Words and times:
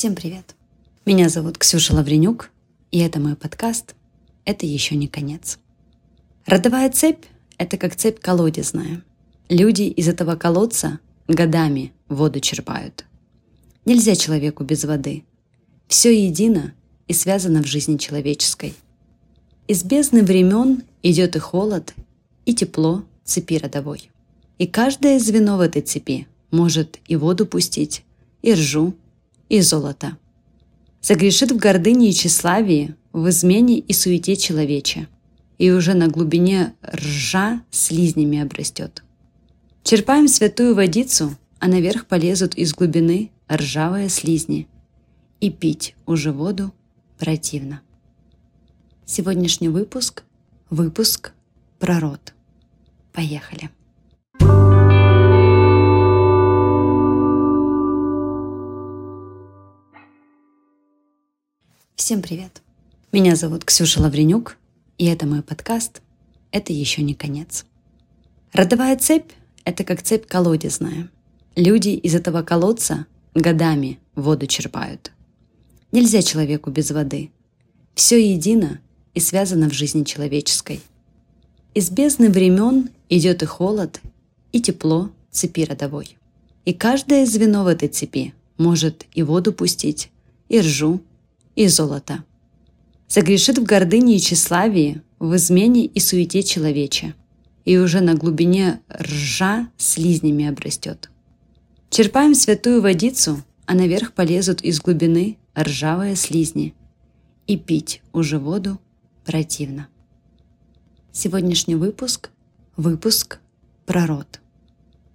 Всем 0.00 0.14
привет! 0.14 0.56
Меня 1.04 1.28
зовут 1.28 1.58
Ксюша 1.58 1.94
Лавренюк, 1.94 2.50
и 2.90 3.00
это 3.00 3.20
мой 3.20 3.36
подкаст 3.36 3.94
«Это 4.46 4.64
еще 4.64 4.96
не 4.96 5.08
конец». 5.08 5.58
Родовая 6.46 6.90
цепь– 6.90 7.26
это 7.58 7.76
как 7.76 7.96
цепь 7.96 8.18
колодезная. 8.18 9.04
Люди 9.50 9.82
из 9.82 10.08
этого 10.08 10.36
колодца 10.36 11.00
годами 11.28 11.92
воду 12.08 12.40
черпают. 12.40 13.04
Нельзя 13.84 14.16
человеку 14.16 14.64
без 14.64 14.86
воды. 14.86 15.24
Все 15.86 16.18
едино 16.18 16.72
и 17.06 17.12
связано 17.12 17.62
в 17.62 17.66
жизни 17.66 17.98
человеческой. 17.98 18.72
Из 19.68 19.84
бездны 19.84 20.22
времен 20.22 20.82
идет 21.02 21.36
и 21.36 21.40
холод, 21.40 21.92
и 22.46 22.54
тепло 22.54 23.04
цепи 23.24 23.58
родовой. 23.58 24.10
И 24.56 24.66
каждое 24.66 25.18
звено 25.18 25.58
в 25.58 25.60
этой 25.60 25.82
цепи 25.82 26.26
может 26.50 26.98
и 27.06 27.16
воду 27.16 27.44
пустить, 27.44 28.02
и 28.40 28.54
ржу, 28.54 28.94
и 29.50 29.60
золото. 29.60 30.16
Согрешит 31.02 31.50
в 31.50 31.58
гордыне 31.58 32.08
и 32.08 32.14
тщеславии, 32.14 32.94
в 33.12 33.28
измене 33.28 33.78
и 33.78 33.92
суете 33.92 34.36
человече, 34.36 35.08
и 35.58 35.70
уже 35.70 35.94
на 35.94 36.08
глубине 36.08 36.74
ржа 36.86 37.62
слизнями 37.70 38.38
обрастет. 38.38 39.02
Черпаем 39.82 40.28
святую 40.28 40.74
водицу, 40.74 41.36
а 41.58 41.68
наверх 41.68 42.06
полезут 42.06 42.54
из 42.54 42.72
глубины 42.72 43.30
ржавые 43.52 44.08
слизни, 44.08 44.68
и 45.40 45.50
пить 45.50 45.96
уже 46.06 46.32
воду 46.32 46.72
противно. 47.18 47.82
Сегодняшний 49.04 49.68
выпуск– 49.68 50.22
выпуск 50.70 51.32
про 51.78 51.98
род. 51.98 52.34
Поехали! 53.12 53.70
Всем 62.00 62.22
привет! 62.22 62.62
Меня 63.12 63.36
зовут 63.36 63.66
Ксюша 63.66 64.00
Лавренюк, 64.00 64.56
и 64.96 65.04
это 65.04 65.26
мой 65.26 65.42
подкаст 65.42 66.00
«Это 66.50 66.72
еще 66.72 67.02
не 67.02 67.12
конец». 67.12 67.66
Родовая 68.54 68.96
цепь– 68.96 69.30
это 69.66 69.84
как 69.84 70.00
цепь 70.00 70.24
колодезная. 70.24 71.10
Люди 71.56 71.90
из 71.90 72.14
этого 72.14 72.40
колодца 72.40 73.04
годами 73.34 73.98
воду 74.14 74.46
черпают. 74.46 75.12
Нельзя 75.92 76.22
человеку 76.22 76.70
без 76.70 76.90
воды. 76.90 77.32
Все 77.94 78.32
едино 78.32 78.80
и 79.12 79.20
связано 79.20 79.68
в 79.68 79.74
жизни 79.74 80.04
человеческой. 80.04 80.80
Из 81.74 81.90
бездны 81.90 82.30
времен 82.30 82.88
идет 83.10 83.42
и 83.42 83.44
холод, 83.44 84.00
и 84.52 84.62
тепло 84.62 85.10
цепи 85.30 85.66
родовой. 85.66 86.16
И 86.64 86.72
каждое 86.72 87.26
звено 87.26 87.62
в 87.62 87.66
этой 87.66 87.88
цепи 87.90 88.32
может 88.56 89.04
и 89.12 89.22
воду 89.22 89.52
пустить, 89.52 90.10
и 90.48 90.60
ржу, 90.60 91.02
и 91.60 91.68
золото. 91.68 92.24
Согрешит 93.06 93.58
в 93.58 93.64
гордыне 93.64 94.16
и 94.16 94.18
тщеславии, 94.18 95.02
в 95.18 95.36
измене 95.36 95.84
и 95.84 96.00
суете 96.00 96.42
человече, 96.42 97.14
и 97.66 97.76
уже 97.76 98.00
на 98.00 98.14
глубине 98.14 98.80
ржа 98.90 99.68
слизнями 99.76 100.46
обрастет. 100.46 101.10
Черпаем 101.90 102.34
святую 102.34 102.80
водицу, 102.80 103.42
а 103.66 103.74
наверх 103.74 104.14
полезут 104.14 104.62
из 104.62 104.80
глубины 104.80 105.36
ржавые 105.54 106.16
слизни, 106.16 106.74
и 107.46 107.58
пить 107.58 108.00
уже 108.14 108.38
воду 108.38 108.80
противно. 109.26 109.88
Сегодняшний 111.12 111.74
выпуск– 111.74 112.30
выпуск 112.78 113.38
про 113.84 114.06
род. 114.06 114.40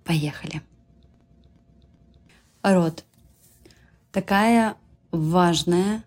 Поехали. 0.04 0.62
Род. 2.62 3.04
Такая 4.12 4.76
важная 5.10 6.04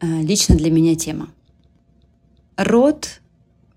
лично 0.00 0.56
для 0.56 0.70
меня 0.70 0.94
тема. 0.94 1.28
Род 2.56 3.20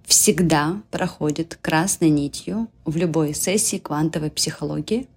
всегда 0.05 0.81
проходит 0.91 1.57
красной 1.61 2.09
нитью 2.09 2.67
в 2.85 2.97
любой 2.97 3.33
сессии 3.33 3.77
квантовой 3.77 4.29
психологии 4.31 5.07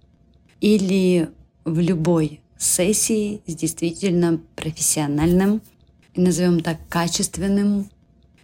или 0.61 1.29
в 1.65 1.79
любой 1.79 2.41
сессии 2.57 3.41
с 3.45 3.55
действительно 3.55 4.39
профессиональным, 4.55 5.61
назовем 6.15 6.61
так, 6.61 6.79
качественным 6.89 7.89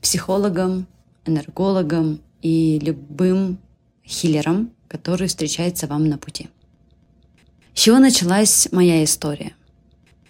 психологом, 0.02 0.86
энергологом 1.26 2.20
и 2.42 2.80
любым 2.80 3.58
хиллером, 4.06 4.72
который 4.88 5.28
встречается 5.28 5.88
вам 5.88 6.08
на 6.08 6.18
пути. 6.18 6.50
С 7.74 7.82
чего 7.82 8.00
началась 8.00 8.68
моя 8.72 9.04
история? 9.04 9.54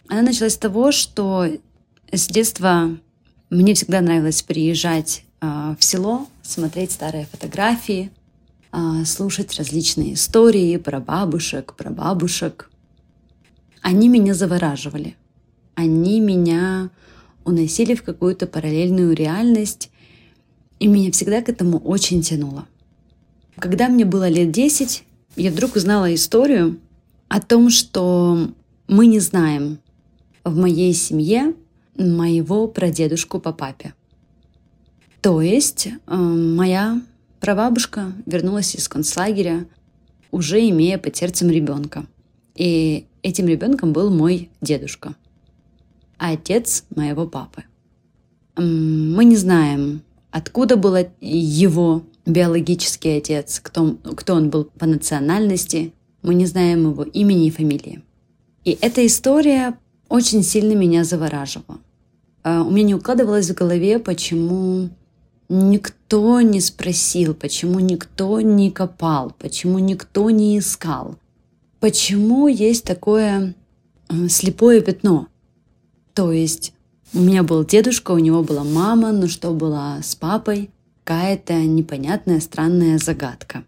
Она 0.07 0.21
началась 0.21 0.53
с 0.53 0.57
того, 0.57 0.91
что 0.91 1.47
с 2.17 2.27
детства 2.27 2.97
мне 3.49 3.73
всегда 3.73 4.01
нравилось 4.01 4.43
приезжать 4.43 5.23
э, 5.41 5.75
в 5.77 5.83
село, 5.83 6.27
смотреть 6.43 6.91
старые 6.91 7.25
фотографии, 7.25 8.11
э, 8.71 9.05
слушать 9.05 9.55
различные 9.57 10.13
истории 10.13 10.77
про 10.77 10.99
бабушек, 10.99 11.73
про 11.75 11.89
бабушек. 11.89 12.69
Они 13.81 14.09
меня 14.09 14.33
завораживали. 14.33 15.15
Они 15.75 16.19
меня 16.19 16.91
уносили 17.45 17.95
в 17.95 18.03
какую-то 18.03 18.45
параллельную 18.47 19.15
реальность, 19.15 19.89
и 20.79 20.87
меня 20.87 21.11
всегда 21.11 21.41
к 21.41 21.49
этому 21.49 21.79
очень 21.79 22.21
тянуло. 22.21 22.67
Когда 23.57 23.89
мне 23.89 24.05
было 24.05 24.29
лет 24.29 24.51
10, 24.51 25.03
я 25.35 25.51
вдруг 25.51 25.75
узнала 25.75 26.13
историю 26.13 26.79
о 27.27 27.41
том, 27.41 27.69
что 27.69 28.51
мы 28.87 29.07
не 29.07 29.19
знаем 29.19 29.79
в 30.43 30.55
моей 30.55 30.93
семье 30.93 31.53
моего 31.97 32.67
прадедушку 32.67 33.39
по 33.39 33.53
папе. 33.53 33.93
То 35.21 35.41
есть 35.41 35.87
э, 35.87 36.15
моя 36.15 37.01
прабабушка 37.39 38.13
вернулась 38.25 38.75
из 38.75 38.87
концлагеря, 38.87 39.65
уже 40.31 40.67
имея 40.69 40.97
под 40.97 41.15
сердцем 41.15 41.49
ребенка. 41.49 42.05
И 42.55 43.05
этим 43.21 43.47
ребенком 43.47 43.93
был 43.93 44.09
мой 44.09 44.49
дедушка, 44.61 45.15
отец 46.17 46.85
моего 46.95 47.27
папы. 47.27 47.63
Мы 48.57 49.25
не 49.25 49.35
знаем, 49.35 50.03
откуда 50.29 50.75
был 50.75 50.95
его 51.19 52.03
биологический 52.25 53.17
отец, 53.17 53.59
кто, 53.59 53.97
кто 54.15 54.35
он 54.35 54.49
был 54.49 54.65
по 54.65 54.85
национальности. 54.85 55.93
Мы 56.21 56.35
не 56.35 56.45
знаем 56.45 56.91
его 56.91 57.03
имени 57.03 57.47
и 57.47 57.51
фамилии. 57.51 58.03
И 58.63 58.77
эта 58.79 59.05
история 59.05 59.77
очень 60.13 60.43
сильно 60.43 60.73
меня 60.73 61.03
завораживало. 61.03 61.79
А, 62.43 62.61
у 62.61 62.69
меня 62.69 62.85
не 62.85 62.95
укладывалось 62.95 63.49
в 63.49 63.55
голове, 63.55 63.97
почему 63.97 64.91
никто 65.49 66.39
не 66.39 66.61
спросил, 66.61 67.33
почему 67.33 67.79
никто 67.79 68.39
не 68.39 68.69
копал, 68.69 69.33
почему 69.39 69.79
никто 69.79 70.29
не 70.29 70.59
искал, 70.59 71.15
почему 71.79 72.47
есть 72.47 72.83
такое 72.83 73.55
э, 74.09 74.27
слепое 74.29 74.81
пятно. 74.81 75.29
То 76.13 76.31
есть 76.31 76.73
у 77.15 77.19
меня 77.19 77.41
был 77.41 77.65
дедушка, 77.65 78.11
у 78.11 78.19
него 78.19 78.43
была 78.43 78.63
мама, 78.63 79.11
но 79.11 79.27
что 79.27 79.49
было 79.49 79.97
с 80.03 80.13
папой? 80.13 80.69
Какая-то 81.03 81.55
непонятная, 81.55 82.39
странная 82.39 82.99
загадка. 82.99 83.63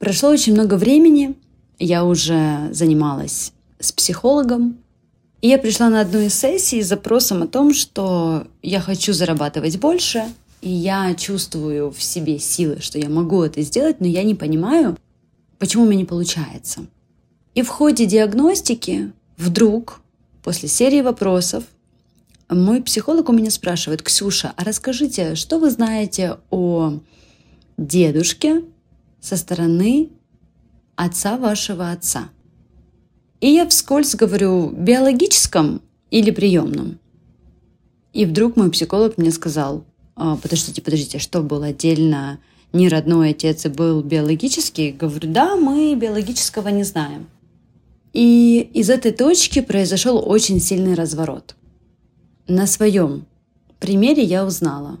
Прошло 0.00 0.30
очень 0.30 0.54
много 0.54 0.74
времени, 0.74 1.36
я 1.78 2.04
уже 2.04 2.70
занималась 2.72 3.52
с 3.78 3.92
психологом, 3.92 4.78
и 5.44 5.48
я 5.48 5.58
пришла 5.58 5.90
на 5.90 6.00
одну 6.00 6.20
из 6.20 6.32
сессий 6.32 6.82
с 6.82 6.88
запросом 6.88 7.42
о 7.42 7.46
том, 7.46 7.74
что 7.74 8.46
я 8.62 8.80
хочу 8.80 9.12
зарабатывать 9.12 9.78
больше, 9.78 10.24
и 10.62 10.70
я 10.70 11.14
чувствую 11.14 11.90
в 11.90 12.02
себе 12.02 12.38
силы, 12.38 12.80
что 12.80 12.98
я 12.98 13.10
могу 13.10 13.42
это 13.42 13.60
сделать, 13.60 14.00
но 14.00 14.06
я 14.06 14.22
не 14.22 14.34
понимаю, 14.34 14.96
почему 15.58 15.82
у 15.82 15.86
меня 15.86 15.98
не 15.98 16.06
получается. 16.06 16.86
И 17.54 17.60
в 17.60 17.68
ходе 17.68 18.06
диагностики 18.06 19.12
вдруг, 19.36 20.00
после 20.42 20.66
серии 20.66 21.02
вопросов, 21.02 21.64
мой 22.48 22.80
психолог 22.80 23.28
у 23.28 23.32
меня 23.34 23.50
спрашивает, 23.50 24.02
Ксюша, 24.02 24.54
а 24.56 24.64
расскажите, 24.64 25.34
что 25.34 25.58
вы 25.58 25.70
знаете 25.70 26.38
о 26.48 27.00
дедушке 27.76 28.64
со 29.20 29.36
стороны 29.36 30.08
отца 30.96 31.36
вашего 31.36 31.90
отца? 31.90 32.30
И 33.44 33.48
я 33.48 33.68
вскользь 33.68 34.14
говорю, 34.14 34.70
биологическом 34.70 35.82
или 36.10 36.30
приемном? 36.30 36.98
И 38.14 38.24
вдруг 38.24 38.56
мой 38.56 38.70
психолог 38.70 39.18
мне 39.18 39.30
сказал, 39.30 39.84
«А, 40.16 40.36
подождите, 40.36 40.80
подождите, 40.80 41.18
что 41.18 41.42
был 41.42 41.62
отдельно 41.62 42.38
не 42.72 42.88
родной 42.88 43.32
отец 43.32 43.66
и 43.66 43.68
был 43.68 44.02
биологический? 44.02 44.92
Говорю, 44.92 45.30
да, 45.30 45.56
мы 45.56 45.94
биологического 45.94 46.68
не 46.68 46.84
знаем. 46.84 47.26
И 48.14 48.60
из 48.72 48.88
этой 48.88 49.12
точки 49.12 49.60
произошел 49.60 50.26
очень 50.26 50.58
сильный 50.58 50.94
разворот. 50.94 51.54
На 52.48 52.66
своем 52.66 53.26
примере 53.78 54.22
я 54.22 54.46
узнала, 54.46 55.00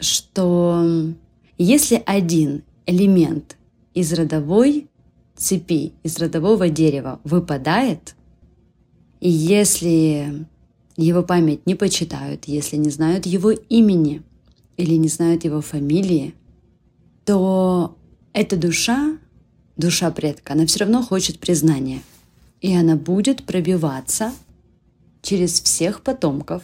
что 0.00 1.12
если 1.58 2.02
один 2.06 2.64
элемент 2.86 3.58
из 3.92 4.14
родовой 4.14 4.88
цепи 5.36 5.92
из 6.02 6.18
родового 6.18 6.68
дерева 6.68 7.20
выпадает, 7.24 8.14
И 9.20 9.30
если 9.30 10.46
его 10.96 11.22
память 11.22 11.64
не 11.64 11.76
почитают, 11.76 12.46
если 12.46 12.76
не 12.76 12.90
знают 12.90 13.24
его 13.24 13.52
имени 13.52 14.22
или 14.76 14.96
не 14.96 15.06
знают 15.06 15.44
его 15.44 15.60
фамилии, 15.60 16.34
то 17.24 17.96
эта 18.32 18.56
душа, 18.56 19.16
душа 19.76 20.10
предка, 20.10 20.54
она 20.54 20.66
все 20.66 20.80
равно 20.80 21.02
хочет 21.02 21.38
признания. 21.38 22.02
И 22.60 22.74
она 22.74 22.96
будет 22.96 23.44
пробиваться 23.44 24.32
через 25.22 25.60
всех 25.60 26.02
потомков, 26.02 26.62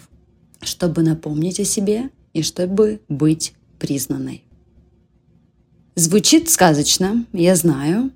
чтобы 0.61 1.03
напомнить 1.03 1.61
о 1.61 1.65
себе 1.65 2.11
и 2.33 2.43
чтобы 2.43 3.01
быть 3.09 3.55
признанной. 3.79 4.43
Звучит 5.95 6.51
сказочно, 6.51 7.25
я 7.33 7.55
знаю, 7.55 8.11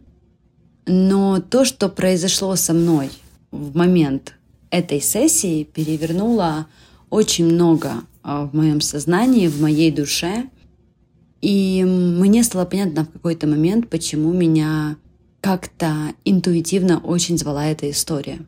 но 0.87 1.41
то, 1.41 1.65
что 1.65 1.89
произошло 1.89 2.57
со 2.57 2.73
мной 2.73 3.11
в 3.51 3.77
момент 3.77 4.35
этой 4.71 5.01
сессии, 5.01 5.65
перевернуло 5.65 6.67
очень 7.11 7.45
много 7.45 8.05
а, 8.23 8.47
в 8.47 8.55
моем 8.55 8.81
сознании, 8.81 9.49
в 9.49 9.61
моей 9.61 9.91
душе. 9.91 10.49
И 11.41 11.85
мне 11.85 12.43
стало 12.43 12.65
понятно 12.65 13.05
в 13.05 13.11
какой-то 13.11 13.47
момент, 13.47 13.89
почему 13.89 14.33
меня 14.33 14.97
как-то 15.41 16.15
интуитивно 16.25 17.01
очень 17.01 17.37
звала 17.37 17.67
эта 17.67 17.91
история. 17.91 18.41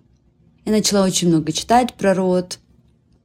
Я 0.65 0.73
начала 0.73 1.05
очень 1.05 1.29
много 1.29 1.53
читать 1.53 1.95
про 1.95 2.15
род, 2.15 2.59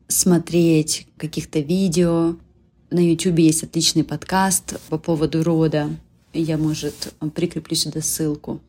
смотреть 0.07 1.07
каких-то 1.17 1.59
видео. 1.59 2.35
На 2.89 3.00
YouTube 3.00 3.39
есть 3.39 3.63
отличный 3.63 4.03
подкаст 4.03 4.79
по 4.89 4.97
поводу 4.97 5.44
рода. 5.44 5.89
Я, 6.33 6.57
может, 6.57 7.13
прикреплю 7.33 7.75
сюда 7.75 8.01
ссылку. 8.01 8.59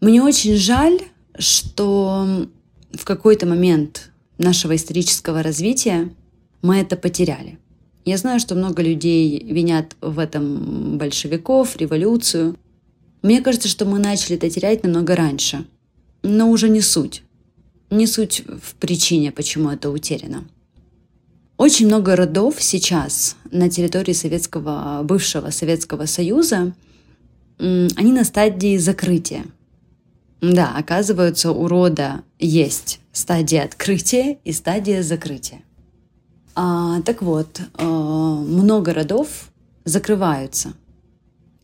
Мне 0.00 0.22
очень 0.22 0.56
жаль, 0.56 1.00
что 1.38 2.46
в 2.92 3.04
какой-то 3.04 3.46
момент 3.46 4.10
нашего 4.38 4.76
исторического 4.76 5.42
развития 5.42 6.10
мы 6.62 6.78
это 6.78 6.96
потеряли. 6.96 7.58
Я 8.04 8.18
знаю, 8.18 8.38
что 8.38 8.54
много 8.54 8.82
людей 8.82 9.42
винят 9.42 9.96
в 10.00 10.18
этом 10.18 10.98
большевиков, 10.98 11.76
революцию. 11.76 12.56
Мне 13.22 13.40
кажется, 13.40 13.68
что 13.68 13.84
мы 13.84 13.98
начали 13.98 14.36
это 14.36 14.48
терять 14.48 14.84
намного 14.84 15.16
раньше. 15.16 15.66
Но 16.22 16.50
уже 16.50 16.68
не 16.68 16.80
суть. 16.80 17.22
Не 17.90 18.06
суть 18.06 18.42
в 18.62 18.74
причине, 18.74 19.32
почему 19.32 19.70
это 19.70 19.90
утеряно. 19.90 20.44
Очень 21.56 21.86
много 21.86 22.16
родов 22.16 22.56
сейчас 22.58 23.36
на 23.50 23.70
территории 23.70 24.12
Советского, 24.12 25.00
бывшего 25.02 25.50
Советского 25.50 26.04
Союза, 26.04 26.74
они 27.58 28.12
на 28.12 28.24
стадии 28.24 28.76
закрытия. 28.76 29.46
Да, 30.54 30.74
оказывается, 30.76 31.50
у 31.50 31.66
рода 31.66 32.22
есть 32.38 33.00
стадия 33.12 33.64
открытия 33.64 34.38
и 34.44 34.52
стадия 34.52 35.02
закрытия. 35.02 35.62
А, 36.54 37.02
так 37.02 37.22
вот, 37.22 37.60
а, 37.74 37.84
много 37.84 38.94
родов 38.94 39.50
закрываются. 39.84 40.74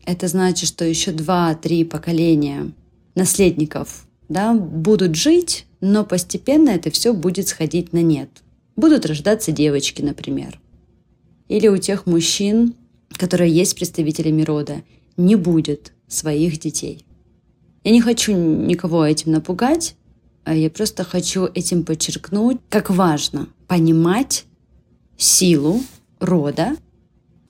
Это 0.05 0.27
значит, 0.27 0.67
что 0.67 0.83
еще 0.83 1.11
два-три 1.11 1.85
поколения 1.85 2.71
наследников 3.15 4.05
да, 4.27 4.53
будут 4.53 5.15
жить, 5.15 5.65
но 5.79 6.03
постепенно 6.03 6.69
это 6.69 6.91
все 6.91 7.13
будет 7.13 7.47
сходить 7.47 7.93
на 7.93 8.01
нет. 8.01 8.29
Будут 8.75 9.05
рождаться 9.05 9.51
девочки, 9.51 10.01
например. 10.01 10.59
Или 11.47 11.69
у 11.69 11.77
тех 11.77 12.05
мужчин, 12.05 12.73
которые 13.13 13.51
есть 13.51 13.75
представителями 13.75 14.41
рода, 14.41 14.81
не 15.15 15.35
будет 15.35 15.93
своих 16.07 16.59
детей. 16.59 17.05
Я 17.83 17.91
не 17.91 18.01
хочу 18.01 18.33
никого 18.33 19.05
этим 19.05 19.31
напугать, 19.31 19.95
а 20.45 20.55
я 20.55 20.69
просто 20.69 21.03
хочу 21.03 21.45
этим 21.53 21.83
подчеркнуть, 21.83 22.59
как 22.69 22.89
важно 22.89 23.47
понимать 23.67 24.45
силу 25.17 25.81
рода 26.19 26.75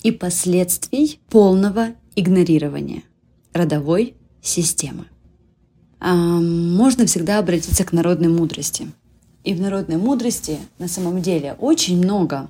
и 0.01 0.11
последствий 0.11 1.19
полного 1.29 1.89
игнорирования 2.15 3.03
родовой 3.53 4.15
системы. 4.41 5.05
А, 5.99 6.13
можно 6.13 7.05
всегда 7.05 7.39
обратиться 7.39 7.83
к 7.85 7.93
народной 7.93 8.29
мудрости. 8.29 8.91
И 9.43 9.53
в 9.53 9.61
народной 9.61 9.97
мудрости 9.97 10.57
на 10.79 10.87
самом 10.87 11.21
деле 11.21 11.55
очень 11.59 11.97
много 11.97 12.49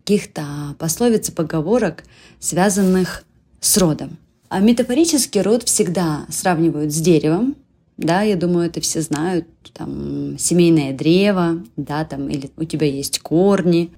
каких-то 0.00 0.76
пословиц 0.78 1.28
и 1.28 1.32
поговорок, 1.32 2.04
связанных 2.38 3.24
с 3.60 3.76
родом. 3.78 4.18
А 4.48 4.60
метафорический 4.60 5.42
род 5.42 5.64
всегда 5.64 6.26
сравнивают 6.30 6.92
с 6.92 7.00
деревом, 7.00 7.56
да, 7.98 8.22
я 8.22 8.36
думаю, 8.36 8.68
это 8.68 8.80
все 8.80 9.02
знают, 9.02 9.46
там, 9.74 10.38
семейное 10.38 10.92
древо, 10.96 11.64
да, 11.76 12.04
там, 12.04 12.28
или 12.28 12.50
у 12.56 12.64
тебя 12.64 12.86
есть 12.86 13.18
корни. 13.18 13.90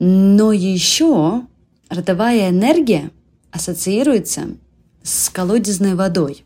Но 0.00 0.52
еще 0.52 1.42
родовая 1.88 2.50
энергия 2.50 3.10
ассоциируется 3.52 4.48
с 5.02 5.30
колодезной 5.30 5.94
водой. 5.94 6.44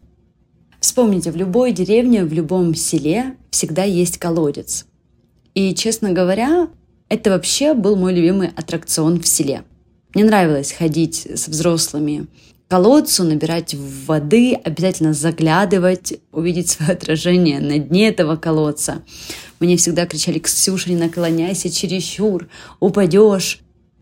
Вспомните, 0.78 1.32
в 1.32 1.36
любой 1.36 1.72
деревне, 1.72 2.24
в 2.24 2.32
любом 2.32 2.74
селе 2.74 3.34
всегда 3.50 3.84
есть 3.84 4.18
колодец. 4.18 4.86
И, 5.54 5.74
честно 5.74 6.12
говоря, 6.12 6.68
это 7.08 7.30
вообще 7.30 7.74
был 7.74 7.96
мой 7.96 8.14
любимый 8.14 8.48
аттракцион 8.48 9.20
в 9.20 9.26
селе. 9.26 9.64
Мне 10.14 10.24
нравилось 10.24 10.72
ходить 10.72 11.26
с 11.26 11.48
взрослыми 11.48 12.26
колодцу, 12.70 13.24
набирать 13.24 13.74
воды, 13.74 14.54
обязательно 14.54 15.12
заглядывать, 15.12 16.14
увидеть 16.30 16.70
свое 16.70 16.92
отражение 16.92 17.58
на 17.58 17.78
дне 17.78 18.08
этого 18.08 18.36
колодца. 18.36 19.02
Мне 19.58 19.76
всегда 19.76 20.06
кричали 20.06 20.38
«Ксюша, 20.38 20.88
не 20.88 20.96
наклоняйся 20.96 21.68
чересчур, 21.68 22.48
упадешь». 22.78 23.58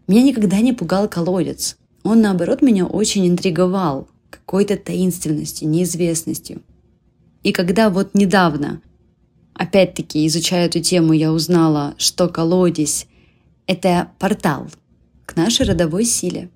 Меня 0.07 0.23
никогда 0.23 0.61
не 0.61 0.75
пугал 0.75 1.09
колодец. 1.09 1.79
Он, 2.03 2.21
наоборот, 2.21 2.61
меня 2.61 2.85
очень 2.85 3.27
интриговал 3.27 4.07
какой-то 4.29 4.77
таинственностью, 4.77 5.67
неизвестностью. 5.67 6.61
И 7.43 7.53
когда 7.53 7.89
вот 7.89 8.15
недавно, 8.15 8.83
опять-таки, 9.55 10.27
изучая 10.27 10.67
эту 10.67 10.81
тему, 10.81 11.15
я 11.15 11.33
узнала, 11.33 11.95
что 11.97 12.29
колодец– 12.29 13.07
это 13.67 14.11
портал 14.19 14.67
к 15.25 15.37
нашей 15.37 15.65
родовой 15.65 16.05
силе. 16.05 16.51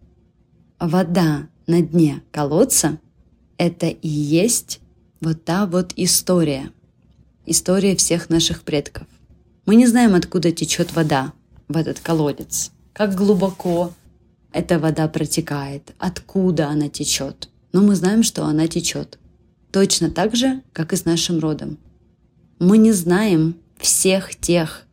Вода 0.79 1.49
на 1.67 1.82
дне 1.82 2.23
колодца, 2.31 2.99
это 3.59 3.87
и 3.87 4.09
есть 4.09 4.81
вот 5.20 5.44
та 5.44 5.67
вот 5.67 5.93
история. 5.96 6.70
История 7.46 7.96
всех 7.96 8.31
наших 8.31 8.63
предков. 8.63 9.06
Мы 9.67 9.77
не 9.77 9.87
знаем, 9.87 10.15
откуда 10.15 10.53
течет 10.53 10.94
вода 10.94 11.32
в 11.69 11.77
этот 11.77 12.01
колодец, 12.01 12.70
как 12.93 13.15
глубоко 13.15 13.93
эта 14.53 14.79
вода 14.79 15.08
протекает, 15.08 15.94
откуда 15.98 16.69
она 16.69 16.89
течет. 16.89 17.48
Но 17.72 17.82
мы 17.82 17.94
знаем, 17.94 18.22
что 18.22 18.44
она 18.44 18.67
течет. 18.69 19.19
Точно 19.70 20.10
так 20.10 20.37
же, 20.37 20.63
как 20.72 20.93
и 20.93 20.96
с 20.96 21.05
нашим 21.05 21.39
родом. 21.39 21.79
Мы 22.58 22.79
не 22.79 22.93
знаем 22.93 23.56
всех 23.79 24.37
тех, 24.37 24.87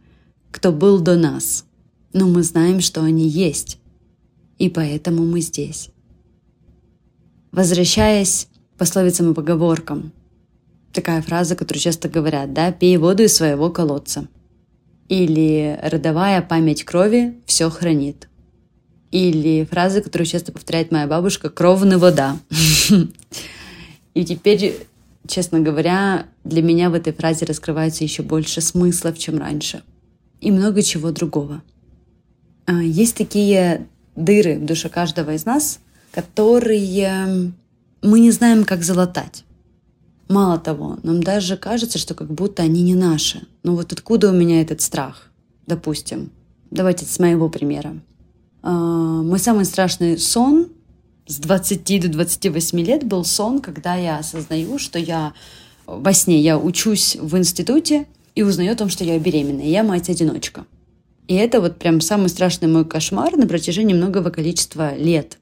кто 0.52 0.72
был 0.72 1.00
до 1.00 1.18
нас, 1.18 1.66
но 2.14 2.28
мы 2.28 2.44
знаем, 2.44 2.80
что 2.80 3.04
они 3.04 3.28
есть. 3.28 3.78
И 4.58 4.70
поэтому 4.70 5.26
мы 5.26 5.42
здесь. 5.42 5.90
Возвращаясь 7.52 8.48
к 8.76 8.80
пословицам 8.80 9.32
и 9.32 9.34
поговоркам, 9.34 10.12
такая 10.94 11.22
фраза, 11.22 11.56
которую 11.56 11.82
часто 11.82 12.10
говорят, 12.10 12.54
да, 12.54 12.72
пей 12.72 12.98
воду 12.98 13.24
из 13.24 13.36
своего 13.36 13.70
колодца. 13.70 14.28
Или 15.08 15.80
родовая 15.82 16.42
память 16.42 16.84
крови 16.84 17.40
все 17.46 17.70
хранит. 17.70 18.28
Или 19.12 19.66
фраза, 19.66 20.02
которую 20.02 20.28
часто 20.28 20.52
повторяет 20.52 20.92
моя 20.92 21.08
бабушка, 21.08 21.50
кровная 21.50 21.98
вода. 21.98 22.38
И 24.14 24.26
теперь, 24.26 24.76
честно 25.28 25.60
говоря, 25.60 26.28
для 26.44 26.62
меня 26.62 26.92
в 26.92 26.94
этой 26.94 27.14
фразе 27.14 27.46
раскрывается 27.46 28.04
еще 28.04 28.22
больше 28.22 28.62
смыслов, 28.62 29.18
чем 29.18 29.40
раньше. 29.40 29.82
И 30.42 30.52
много 30.52 30.84
чего 30.84 31.12
другого. 31.12 31.64
А, 32.68 32.84
есть 32.84 33.16
такие 33.16 33.88
дыры 34.16 34.60
в 34.60 34.66
душе 34.66 34.90
каждого 34.90 35.34
из 35.34 35.46
нас, 35.46 35.80
которые 36.12 37.54
мы 38.02 38.20
не 38.20 38.32
знаем, 38.32 38.64
как 38.64 38.84
залатать. 38.84 39.44
Мало 40.28 40.60
того, 40.60 40.98
нам 41.04 41.24
даже 41.24 41.58
кажется, 41.58 41.98
что 41.98 42.14
как 42.14 42.32
будто 42.32 42.64
они 42.64 42.84
не 42.84 42.96
наши. 42.96 43.48
Но 43.64 43.76
вот 43.76 43.92
откуда 43.92 44.30
у 44.30 44.34
меня 44.34 44.62
этот 44.62 44.82
страх? 44.82 45.30
Допустим, 45.66 46.32
давайте 46.72 47.06
с 47.06 47.20
моего 47.20 47.50
примера. 47.50 48.00
А, 48.62 48.72
мой 49.24 49.40
самый 49.40 49.66
страшный 49.66 50.18
сон 50.18 50.68
с 51.28 51.38
20 51.38 52.02
до 52.02 52.10
28 52.10 52.80
лет 52.82 53.04
был 53.06 53.26
сон, 53.26 53.60
когда 53.60 53.96
я 53.96 54.20
осознаю, 54.20 54.78
что 54.78 55.00
я 55.00 55.34
во 55.86 56.14
сне 56.14 56.40
я 56.40 56.58
учусь 56.60 57.16
в 57.16 57.36
институте 57.38 58.06
и 58.36 58.44
узнаю 58.44 58.74
о 58.74 58.76
том, 58.76 58.90
что 58.90 59.04
я 59.04 59.18
беременна. 59.18 59.62
И 59.62 59.72
я 59.72 59.84
мать-одиночка. 59.84 60.66
И 61.28 61.36
это 61.36 61.62
вот 61.62 61.78
прям 61.78 62.02
самый 62.02 62.30
страшный 62.30 62.68
мой 62.68 62.86
кошмар 62.86 63.36
на 63.36 63.48
протяжении 63.48 63.94
многого 63.94 64.30
количества 64.30 64.96
лет. 64.96 65.38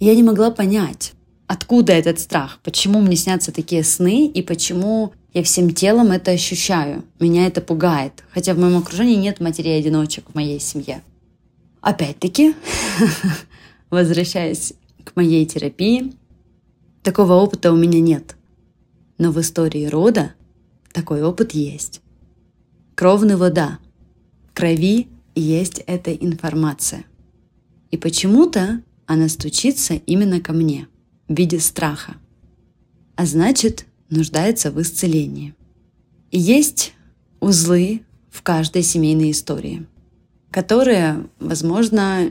Я 0.00 0.14
не 0.14 0.22
могла 0.22 0.50
понять, 0.50 1.12
откуда 1.46 1.92
этот 1.92 2.18
страх, 2.18 2.58
почему 2.64 3.00
мне 3.00 3.16
снятся 3.16 3.52
такие 3.52 3.84
сны 3.84 4.26
и 4.26 4.42
почему 4.42 5.12
Я 5.32 5.44
всем 5.44 5.72
телом 5.72 6.10
это 6.10 6.32
ощущаю. 6.32 7.04
Меня 7.20 7.46
это 7.46 7.60
пугает. 7.60 8.24
Хотя 8.32 8.52
в 8.52 8.58
моем 8.58 8.78
окружении 8.78 9.14
нет 9.14 9.38
матерей-одиночек 9.38 10.28
в 10.28 10.34
моей 10.34 10.58
семье. 10.58 11.02
Опять-таки, 11.80 12.56
возвращаясь 13.90 14.72
к 15.04 15.14
моей 15.14 15.46
терапии, 15.46 16.12
такого 17.04 17.34
опыта 17.34 17.72
у 17.72 17.76
меня 17.76 18.00
нет. 18.00 18.34
Но 19.18 19.30
в 19.30 19.40
истории 19.40 19.86
рода 19.86 20.32
такой 20.92 21.22
опыт 21.22 21.52
есть. 21.52 22.00
Кровный 22.96 23.36
вода. 23.36 23.78
В 24.48 24.54
крови 24.54 25.06
есть 25.36 25.78
эта 25.86 26.12
информация. 26.12 27.04
И 27.92 27.96
почему-то 27.96 28.82
она 29.10 29.28
стучится 29.28 29.94
именно 29.94 30.40
ко 30.40 30.52
мне 30.52 30.86
в 31.26 31.36
виде 31.36 31.58
страха. 31.58 32.14
А 33.16 33.26
значит, 33.26 33.84
нуждается 34.08 34.70
в 34.70 34.80
исцелении. 34.80 35.52
Есть 36.30 36.92
узлы 37.40 38.02
в 38.30 38.42
каждой 38.42 38.84
семейной 38.84 39.32
истории, 39.32 39.84
которые, 40.52 41.26
возможно, 41.40 42.30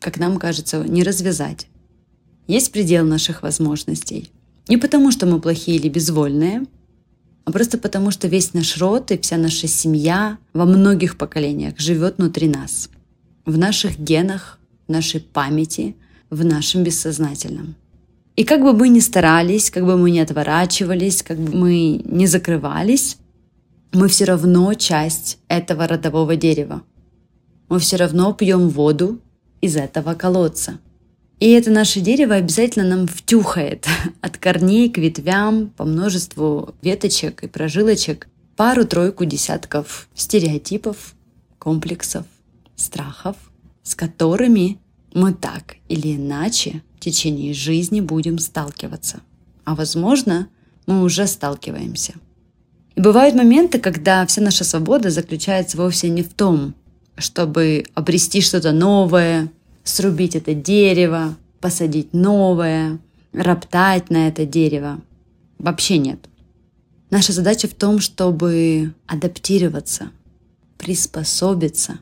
как 0.00 0.18
нам 0.18 0.36
кажется, 0.36 0.84
не 0.84 1.02
развязать. 1.02 1.66
Есть 2.46 2.72
предел 2.72 3.06
наших 3.06 3.42
возможностей. 3.42 4.30
Не 4.68 4.76
потому, 4.76 5.10
что 5.10 5.24
мы 5.24 5.40
плохие 5.40 5.78
или 5.78 5.88
безвольные, 5.88 6.66
а 7.46 7.52
просто 7.52 7.78
потому, 7.78 8.10
что 8.10 8.28
весь 8.28 8.52
наш 8.52 8.76
род 8.76 9.10
и 9.12 9.18
вся 9.18 9.38
наша 9.38 9.66
семья 9.66 10.36
во 10.52 10.66
многих 10.66 11.16
поколениях 11.16 11.78
живет 11.78 12.18
внутри 12.18 12.48
нас, 12.48 12.90
в 13.46 13.56
наших 13.56 13.98
генах, 13.98 14.58
в 14.86 14.92
нашей 14.92 15.20
памяти, 15.20 15.96
в 16.30 16.44
нашем 16.44 16.84
бессознательном. 16.84 17.74
И 18.36 18.44
как 18.44 18.62
бы 18.62 18.72
мы 18.72 18.88
ни 18.88 19.00
старались, 19.00 19.70
как 19.70 19.84
бы 19.84 19.96
мы 19.96 20.10
ни 20.10 20.20
отворачивались, 20.20 21.22
как 21.22 21.38
бы 21.38 21.56
мы 21.56 22.00
ни 22.04 22.26
закрывались, 22.26 23.16
мы 23.92 24.08
все 24.08 24.26
равно 24.26 24.74
часть 24.74 25.38
этого 25.48 25.88
родового 25.88 26.36
дерева. 26.36 26.82
Мы 27.68 27.78
все 27.78 27.96
равно 27.96 28.32
пьем 28.32 28.68
воду 28.68 29.20
из 29.60 29.76
этого 29.76 30.14
колодца. 30.14 30.78
И 31.40 31.50
это 31.50 31.70
наше 31.70 32.00
дерево 32.00 32.34
обязательно 32.34 32.84
нам 32.86 33.06
втюхает 33.06 33.86
от 34.20 34.36
корней 34.38 34.90
к 34.90 34.98
ветвям 34.98 35.68
по 35.76 35.84
множеству 35.84 36.74
веточек 36.82 37.44
и 37.44 37.48
прожилочек 37.48 38.28
пару-тройку 38.56 39.24
десятков 39.24 40.08
стереотипов, 40.14 41.14
комплексов, 41.58 42.26
страхов, 42.74 43.36
с 43.82 43.94
которыми 43.94 44.78
мы 45.18 45.32
так 45.32 45.76
или 45.88 46.14
иначе 46.14 46.82
в 46.96 47.00
течение 47.00 47.52
жизни 47.52 48.00
будем 48.00 48.38
сталкиваться. 48.38 49.20
А 49.64 49.74
возможно, 49.74 50.48
мы 50.86 51.02
уже 51.02 51.26
сталкиваемся. 51.26 52.14
И 52.94 53.00
бывают 53.00 53.34
моменты, 53.34 53.80
когда 53.80 54.24
вся 54.26 54.40
наша 54.40 54.64
свобода 54.64 55.10
заключается 55.10 55.76
вовсе 55.76 56.08
не 56.08 56.22
в 56.22 56.32
том, 56.32 56.74
чтобы 57.16 57.84
обрести 57.94 58.40
что-то 58.40 58.72
новое, 58.72 59.50
срубить 59.82 60.36
это 60.36 60.54
дерево, 60.54 61.36
посадить 61.60 62.12
новое, 62.12 63.00
роптать 63.32 64.10
на 64.10 64.28
это 64.28 64.46
дерево. 64.46 65.00
Вообще 65.58 65.98
нет. 65.98 66.20
Наша 67.10 67.32
задача 67.32 67.66
в 67.66 67.74
том, 67.74 67.98
чтобы 67.98 68.94
адаптироваться, 69.06 70.10
приспособиться, 70.76 71.98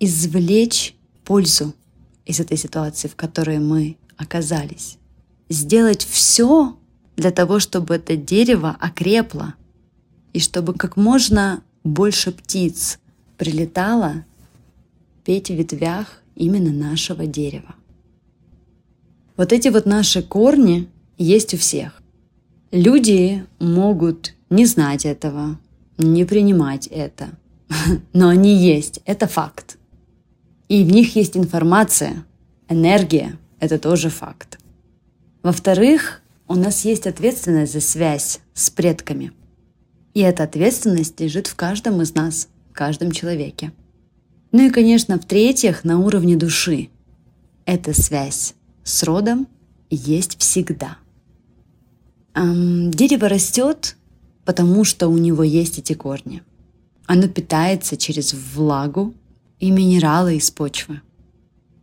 извлечь 0.00 0.94
пользу 1.24 1.74
из 2.32 2.40
этой 2.40 2.56
ситуации, 2.56 3.08
в 3.08 3.14
которой 3.14 3.58
мы 3.58 3.96
оказались. 4.16 4.98
Сделать 5.48 6.04
все 6.04 6.76
для 7.16 7.30
того, 7.30 7.60
чтобы 7.60 7.94
это 7.94 8.16
дерево 8.16 8.76
окрепло, 8.80 9.54
и 10.32 10.40
чтобы 10.40 10.72
как 10.72 10.96
можно 10.96 11.62
больше 11.84 12.32
птиц 12.32 12.98
прилетало 13.36 14.24
петь 15.24 15.50
в 15.50 15.54
ветвях 15.54 16.22
именно 16.34 16.72
нашего 16.72 17.26
дерева. 17.26 17.74
Вот 19.36 19.52
эти 19.52 19.68
вот 19.68 19.84
наши 19.86 20.22
корни 20.22 20.88
есть 21.18 21.52
у 21.54 21.58
всех. 21.58 22.02
Люди 22.70 23.44
могут 23.58 24.34
не 24.48 24.64
знать 24.64 25.04
этого, 25.04 25.58
не 25.98 26.24
принимать 26.24 26.86
это, 26.86 27.28
но 28.14 28.28
они 28.28 28.54
есть, 28.54 29.00
это 29.04 29.26
факт. 29.26 29.76
И 30.72 30.84
в 30.84 30.90
них 30.90 31.16
есть 31.16 31.36
информация, 31.36 32.24
энергия, 32.66 33.38
это 33.60 33.78
тоже 33.78 34.08
факт. 34.08 34.58
Во-вторых, 35.42 36.22
у 36.48 36.54
нас 36.54 36.86
есть 36.86 37.06
ответственность 37.06 37.74
за 37.74 37.82
связь 37.82 38.40
с 38.54 38.70
предками. 38.70 39.32
И 40.14 40.20
эта 40.20 40.44
ответственность 40.44 41.20
лежит 41.20 41.46
в 41.46 41.56
каждом 41.56 42.00
из 42.00 42.14
нас, 42.14 42.48
в 42.70 42.72
каждом 42.72 43.10
человеке. 43.10 43.70
Ну 44.50 44.62
и, 44.66 44.70
конечно, 44.70 45.18
в-третьих, 45.18 45.84
на 45.84 45.98
уровне 45.98 46.38
души. 46.38 46.88
Эта 47.66 47.92
связь 47.92 48.54
с 48.82 49.02
родом 49.02 49.48
есть 49.90 50.38
всегда. 50.40 50.96
Эм, 52.34 52.90
дерево 52.90 53.28
растет, 53.28 53.98
потому 54.46 54.84
что 54.84 55.08
у 55.08 55.18
него 55.18 55.42
есть 55.42 55.78
эти 55.78 55.92
корни. 55.92 56.42
Оно 57.04 57.28
питается 57.28 57.98
через 57.98 58.32
влагу, 58.32 59.12
и 59.62 59.70
минералы 59.70 60.38
из 60.38 60.50
почвы. 60.50 61.02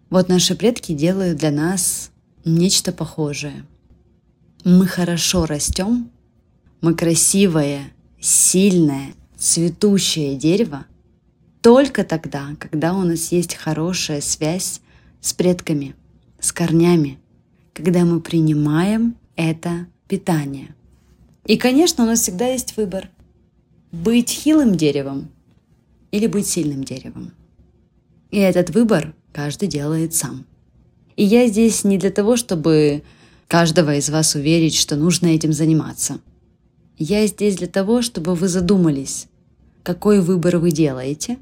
Вот 0.10 0.28
наши 0.28 0.54
предки 0.54 0.92
делают 0.92 1.38
для 1.38 1.50
нас 1.50 2.12
нечто 2.44 2.92
похожее. 2.92 3.66
Мы 4.66 4.86
хорошо 4.86 5.46
растем, 5.46 6.12
мы 6.82 6.94
красивое, 6.94 7.94
сильное, 8.20 9.14
цветущее 9.38 10.36
дерево 10.36 10.88
только 11.62 12.04
тогда, 12.04 12.50
когда 12.60 12.94
у 12.94 13.04
нас 13.04 13.32
есть 13.32 13.56
хорошая 13.56 14.20
связь 14.20 14.82
с 15.22 15.32
предками, 15.32 15.96
с 16.38 16.52
корнями, 16.52 17.18
когда 17.74 18.04
мы 18.04 18.20
принимаем 18.20 19.16
это 19.38 19.88
питание. 20.10 20.76
И, 21.46 21.56
конечно, 21.56 22.04
у 22.04 22.08
нас 22.08 22.20
всегда 22.20 22.48
есть 22.48 22.76
выбор– 22.76 23.10
быть 23.94 24.30
хилым 24.30 24.76
деревом 24.76 25.30
или 26.12 26.28
быть 26.28 26.46
сильным 26.46 26.84
деревом. 26.84 27.32
И 28.32 28.38
этот 28.38 28.70
выбор 28.70 29.14
каждый 29.34 29.68
делает 29.68 30.14
сам. 30.14 30.46
И 31.16 31.24
я 31.24 31.48
здесь 31.48 31.84
не 31.84 31.98
для 31.98 32.12
того, 32.12 32.38
чтобы 32.38 33.04
каждого 33.48 33.96
из 33.96 34.10
вас 34.10 34.36
уверить, 34.36 34.76
что 34.76 34.96
нужно 34.96 35.28
этим 35.28 35.52
заниматься. 35.52 36.20
Я 36.98 37.26
здесь 37.28 37.58
для 37.58 37.68
того, 37.68 38.02
чтобы 38.02 38.36
вы 38.36 38.48
задумались, 38.48 39.28
какой 39.84 40.22
выбор 40.22 40.58
вы 40.58 40.72
делаете 40.72 41.38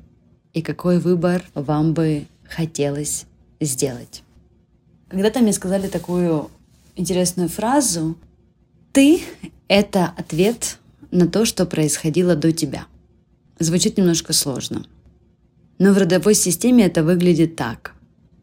и 0.54 0.62
какой 0.62 1.00
выбор 1.00 1.44
вам 1.54 1.94
бы 1.94 2.26
хотелось 2.48 3.26
сделать. 3.60 4.24
Когда-то 5.10 5.40
мне 5.40 5.54
сказали 5.54 5.88
такую 5.88 6.50
интересную 6.96 7.50
фразу 7.50 8.18
«Ты— 8.94 9.22
это 9.68 10.14
ответ 10.18 10.78
на 11.12 11.28
то, 11.28 11.46
что 11.46 11.66
происходило 11.66 12.36
до 12.36 12.52
тебя». 12.52 12.86
Звучит 13.60 13.98
немножко 13.98 14.34
сложно— 14.34 14.86
но 15.80 15.94
в 15.94 15.98
родовой 15.98 16.34
системе 16.34 16.86
это 16.86 17.04
выглядит 17.04 17.56
так. 17.56 17.94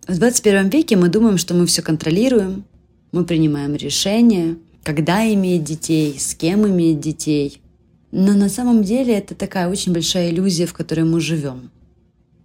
В 0.06 0.18
21 0.18 0.68
веке 0.68 0.96
мы 0.96 1.08
думаем, 1.08 1.38
что 1.38 1.54
мы 1.54 1.66
все 1.66 1.82
контролируем, 1.82 2.64
мы 3.12 3.24
принимаем 3.24 3.74
решения, 3.74 4.56
когда 4.82 5.26
иметь 5.32 5.64
детей, 5.64 6.16
с 6.18 6.34
кем 6.34 6.66
иметь 6.68 7.00
детей. 7.00 7.60
Но 8.12 8.34
на 8.34 8.48
самом 8.48 8.84
деле 8.84 9.14
это 9.14 9.34
такая 9.34 9.68
очень 9.68 9.92
большая 9.92 10.30
иллюзия, 10.30 10.66
в 10.66 10.74
которой 10.74 11.04
мы 11.04 11.20
живем. 11.20 11.70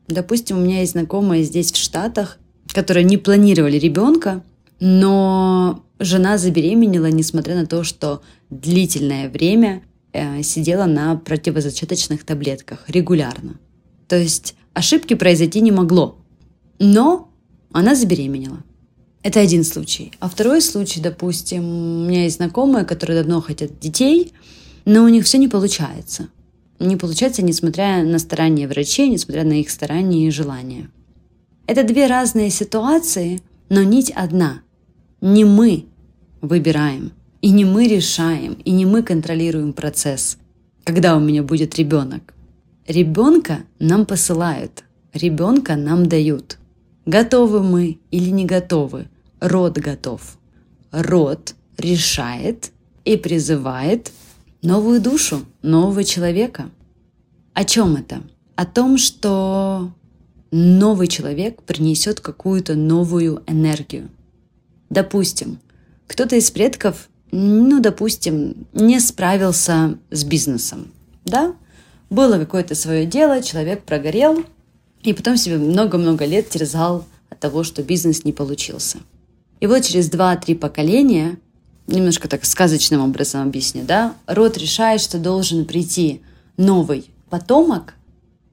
Допустим, 0.07 0.57
у 0.57 0.61
меня 0.61 0.79
есть 0.79 0.93
знакомые 0.93 1.43
здесь 1.43 1.71
в 1.71 1.77
Штатах, 1.77 2.39
которые 2.73 3.03
не 3.03 3.17
планировали 3.17 3.77
ребенка, 3.77 4.43
но 4.79 5.83
жена 5.99 6.37
забеременела, 6.37 7.07
несмотря 7.07 7.55
на 7.55 7.67
то, 7.67 7.83
что 7.83 8.21
длительное 8.49 9.29
время 9.29 9.83
э, 10.13 10.41
сидела 10.41 10.85
на 10.85 11.15
противозачаточных 11.15 12.23
таблетках 12.23 12.85
регулярно. 12.87 13.59
То 14.07 14.17
есть 14.17 14.55
ошибки 14.73 15.13
произойти 15.13 15.61
не 15.61 15.71
могло. 15.71 16.17
Но 16.79 17.29
она 17.71 17.95
забеременела. 17.95 18.63
Это 19.21 19.41
один 19.41 19.63
случай. 19.63 20.13
А 20.19 20.29
второй 20.29 20.61
случай, 20.61 21.01
допустим, 21.01 21.63
у 21.63 22.07
меня 22.07 22.23
есть 22.23 22.37
знакомые, 22.37 22.85
которые 22.85 23.21
давно 23.21 23.41
хотят 23.41 23.79
детей, 23.79 24.31
но 24.85 25.03
у 25.03 25.09
них 25.09 25.25
все 25.25 25.37
не 25.37 25.47
получается. 25.47 26.29
Не 26.79 26.95
получается, 26.95 27.41
несмотря 27.41 28.03
на 28.03 28.19
старания 28.19 28.67
врачей, 28.67 29.09
несмотря 29.09 29.43
на 29.43 29.59
их 29.59 29.69
старания 29.69 30.27
и 30.27 30.31
желания. 30.31 30.89
Это 31.67 31.83
две 31.83 32.07
разные 32.07 32.49
ситуации, 32.49 33.41
но 33.67 33.83
нить 33.83 34.11
одна. 34.11 34.61
Не 35.19 35.43
мы 35.43 35.85
выбираем, 36.41 37.11
и 37.41 37.49
не 37.51 37.65
мы 37.65 37.87
решаем, 37.87 38.53
и 38.53 38.71
не 38.71 38.85
мы 38.85 39.03
контролируем 39.03 39.73
процесс, 39.73 40.37
когда 40.85 41.17
у 41.17 41.19
меня 41.19 41.43
будет 41.43 41.75
ребенок. 41.75 42.33
Ребенка 42.89 43.65
нам 43.77 44.07
посылают, 44.07 44.83
ребенка 45.13 45.75
нам 45.75 46.09
дают. 46.09 46.57
Готовы 47.05 47.61
мы 47.61 47.99
или 48.09 48.31
не 48.31 48.45
готовы? 48.45 49.09
Род 49.39 49.77
готов. 49.77 50.39
Род 50.89 51.53
решает 51.77 52.71
и 53.05 53.15
призывает 53.15 54.11
новую 54.63 54.99
душу, 55.01 55.45
нового 55.61 56.03
человека. 56.03 56.71
О 57.53 57.63
чем 57.63 57.95
это? 57.95 58.23
О 58.55 58.65
том, 58.65 58.97
что 58.97 59.93
новый 60.49 61.05
человек 61.05 61.61
принесет 61.61 62.21
какую-то 62.21 62.73
новую 62.73 63.43
энергию. 63.45 64.09
Допустим, 64.89 65.59
кто-то 66.07 66.37
из 66.37 66.49
предков, 66.49 67.07
ну, 67.31 67.81
допустим, 67.81 68.65
не 68.73 68.99
справился 68.99 69.99
с 70.09 70.23
бизнесом, 70.23 70.87
да? 71.23 71.53
Было 72.09 72.39
какое-то 72.39 72.75
свое 72.75 73.05
дело, 73.05 73.41
человек 73.43 73.83
прогорел, 73.83 74.43
и 75.03 75.13
потом 75.13 75.37
себе 75.37 75.57
много-много 75.57 76.25
лет 76.25 76.49
терзал 76.49 77.05
от 77.29 77.39
того, 77.39 77.63
что 77.63 77.83
бизнес 77.83 78.25
не 78.25 78.33
получился. 78.33 78.97
И 79.59 79.67
вот 79.67 79.83
через 79.83 80.09
2-3 80.09 80.55
поколения, 80.55 81.37
немножко 81.87 82.27
так 82.27 82.45
сказочным 82.45 83.01
образом 83.01 83.47
объясню, 83.47 83.83
да, 83.83 84.15
род 84.25 84.57
решает, 84.57 85.01
что 85.01 85.19
должен 85.19 85.65
прийти 85.65 86.21
новый 86.57 87.11
потомок, 87.29 87.93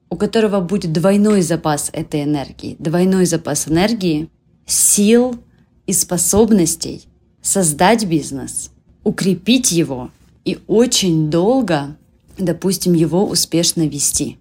у 0.09 0.15
которого 0.15 0.61
будет 0.61 0.93
двойной 0.93 1.41
запас 1.41 1.89
этой 1.91 2.23
энергии, 2.23 2.75
двойной 2.79 3.25
запас 3.25 3.67
энергии, 3.67 4.29
сил 4.65 5.37
и 5.85 5.93
способностей 5.93 7.07
создать 7.41 8.05
бизнес, 8.05 8.71
укрепить 9.03 9.71
его 9.71 10.11
и 10.45 10.59
очень 10.67 11.29
долго, 11.29 11.97
допустим, 12.37 12.93
его 12.93 13.25
успешно 13.27 13.87
вести. 13.87 14.37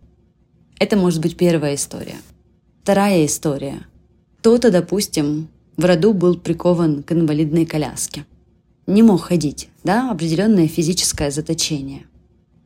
Это 0.79 0.97
может 0.97 1.21
быть 1.21 1.37
первая 1.37 1.75
история. 1.75 2.17
Вторая 2.83 3.27
история. 3.27 3.87
Кто-то, 4.39 4.71
допустим, 4.71 5.49
в 5.77 5.85
роду 5.85 6.13
был 6.13 6.37
прикован 6.37 7.03
к 7.03 7.13
инвалидной 7.13 7.67
коляске. 7.67 8.25
Не 8.87 9.03
мог 9.03 9.23
ходить, 9.23 9.69
да, 9.83 10.11
определенное 10.11 10.69
физическое 10.69 11.31
заточение. 11.31 12.07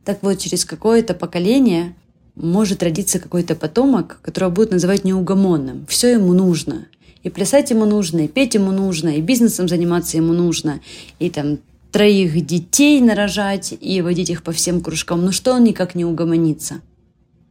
Так 0.05 0.21
вот, 0.21 0.39
через 0.39 0.65
какое-то 0.65 1.13
поколение 1.13 1.95
может 2.35 2.83
родиться 2.83 3.19
какой-то 3.19 3.55
потомок, 3.55 4.19
которого 4.21 4.49
будут 4.49 4.71
называть 4.71 5.03
неугомонным. 5.03 5.85
Все 5.87 6.13
ему 6.13 6.33
нужно. 6.33 6.87
И 7.23 7.29
плясать 7.29 7.69
ему 7.69 7.85
нужно, 7.85 8.25
и 8.25 8.27
петь 8.27 8.55
ему 8.55 8.71
нужно, 8.71 9.09
и 9.09 9.21
бизнесом 9.21 9.67
заниматься 9.67 10.17
ему 10.17 10.33
нужно, 10.33 10.81
и 11.19 11.29
там 11.29 11.59
троих 11.91 12.45
детей 12.45 13.01
нарожать, 13.01 13.73
и 13.79 14.01
водить 14.01 14.29
их 14.29 14.43
по 14.43 14.51
всем 14.51 14.81
кружкам. 14.81 15.23
Но 15.25 15.31
что 15.31 15.53
он 15.53 15.63
никак 15.63 15.95
не 15.95 16.05
угомонится? 16.05 16.81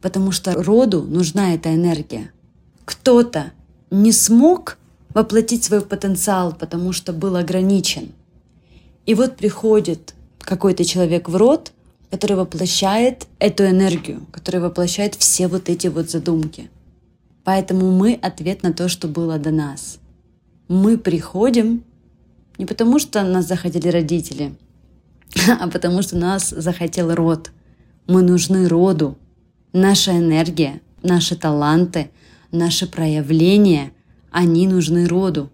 Потому 0.00 0.32
что 0.32 0.54
роду 0.54 1.02
нужна 1.02 1.54
эта 1.54 1.75
энергия. 1.75 2.32
Кто-то 2.85 3.52
не 3.90 4.12
смог 4.12 4.78
воплотить 5.14 5.64
свой 5.64 5.82
потенциал, 5.82 6.54
потому 6.59 6.92
что 6.92 7.12
был 7.12 7.37
ограничен. 7.37 8.12
И 9.06 9.14
вот 9.14 9.37
приходит 9.37 10.14
какой-то 10.38 10.85
человек 10.85 11.28
в 11.28 11.37
род, 11.37 11.73
который 12.11 12.37
воплощает 12.37 13.26
эту 13.38 13.66
энергию, 13.66 14.26
который 14.32 14.61
воплощает 14.61 15.14
все 15.14 15.49
вот 15.49 15.68
эти 15.68 15.88
вот 15.88 16.11
задумки. 16.11 16.70
Поэтому 17.44 17.90
мы 17.92 18.14
ответ 18.14 18.62
на 18.62 18.73
то, 18.73 18.88
что 18.88 19.09
было 19.09 19.38
до 19.38 19.50
нас. 19.50 19.99
Мы 20.68 20.99
приходим 20.99 21.85
не 22.61 22.67
потому, 22.67 22.99
что 22.99 23.23
нас 23.23 23.49
захотели 23.49 23.88
родители, 23.88 24.55
а 25.61 25.69
потому 25.69 26.02
что 26.02 26.17
нас 26.17 26.50
захотел 26.50 27.14
род. 27.14 27.50
Мы 28.07 28.23
нужны 28.23 28.69
роду. 28.69 29.17
Наша 29.73 30.12
энергия, 30.12 30.81
наши 31.02 31.37
таланты, 31.37 32.11
наши 32.52 32.87
проявления– 32.87 33.93
они 34.31 34.67
нужны 34.67 35.07
роду. 35.07 35.50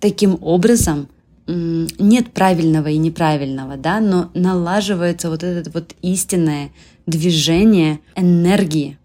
Таким 0.00 0.38
образом, 0.40 1.08
нет 1.46 2.32
правильного 2.32 2.88
и 2.88 2.98
неправильного, 2.98 3.76
да, 3.76 4.00
но 4.00 4.30
налаживается 4.34 5.30
вот 5.30 5.42
это 5.42 5.70
вот 5.70 5.94
истинное 6.02 6.70
движение 7.06 8.00
энергии. 8.14 8.98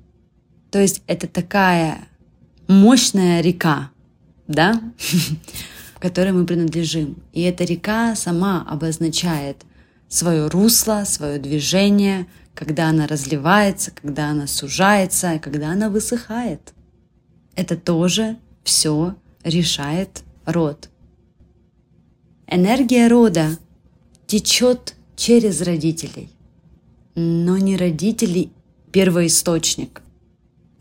То 0.71 0.79
есть 0.79 1.01
это 1.07 1.27
такая 1.27 2.07
мощная 2.67 3.41
река, 3.41 3.91
да, 4.47 4.81
которой 5.99 6.31
мы 6.31 6.45
принадлежим. 6.45 7.17
И 7.33 7.41
эта 7.41 7.63
река 7.63 8.15
сама 8.15 8.65
обозначает 8.67 9.65
свое 10.07 10.47
русло, 10.47 11.03
свое 11.05 11.39
движение, 11.39 12.27
когда 12.55 12.89
она 12.89 13.07
разливается, 13.07 13.91
когда 13.91 14.29
она 14.29 14.47
сужается, 14.47 15.39
когда 15.39 15.69
она 15.69 15.89
высыхает. 15.89 16.73
Это 17.55 17.77
тоже 17.77 18.37
все 18.63 19.15
решает 19.43 20.23
род. 20.45 20.89
Энергия 22.47 23.07
рода 23.07 23.57
течет 24.25 24.95
через 25.15 25.61
родителей, 25.61 26.29
но 27.15 27.57
не 27.57 27.77
родители 27.77 28.51
первоисточник. 28.91 30.01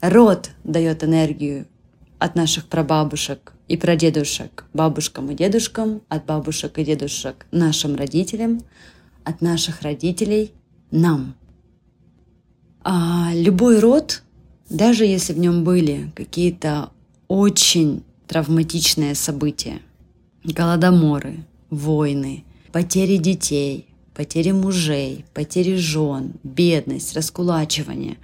Род 0.00 0.50
дает 0.64 1.04
энергию 1.04 1.66
от 2.18 2.35
наших 2.35 2.66
прабабушек 2.66 3.52
и 3.68 3.76
прадедушек, 3.76 4.64
бабушкам 4.72 5.31
и 5.31 5.35
дедушкам, 5.35 6.02
от 6.09 6.26
бабушек 6.26 6.78
и 6.78 6.85
дедушек 6.85 7.46
нашим 7.50 7.94
родителям, 7.96 8.61
от 9.24 9.40
наших 9.40 9.83
родителей 9.83 10.52
нам. 10.90 11.35
А 12.83 13.31
любой 13.35 13.81
род, 13.81 14.22
даже 14.70 15.04
если 15.04 15.33
в 15.33 15.38
нем 15.38 15.64
были 15.64 16.11
какие-то 16.14 16.90
очень 17.28 18.02
травматичное 18.26 19.14
событие. 19.14 19.81
Голодоморы, 20.44 21.44
войны, 21.70 22.44
потери 22.72 23.16
детей, 23.16 23.87
потери 24.14 24.52
мужей, 24.52 25.24
потери 25.35 25.76
жен, 25.76 26.33
бедность, 26.42 27.14
раскулачивание. 27.14 28.16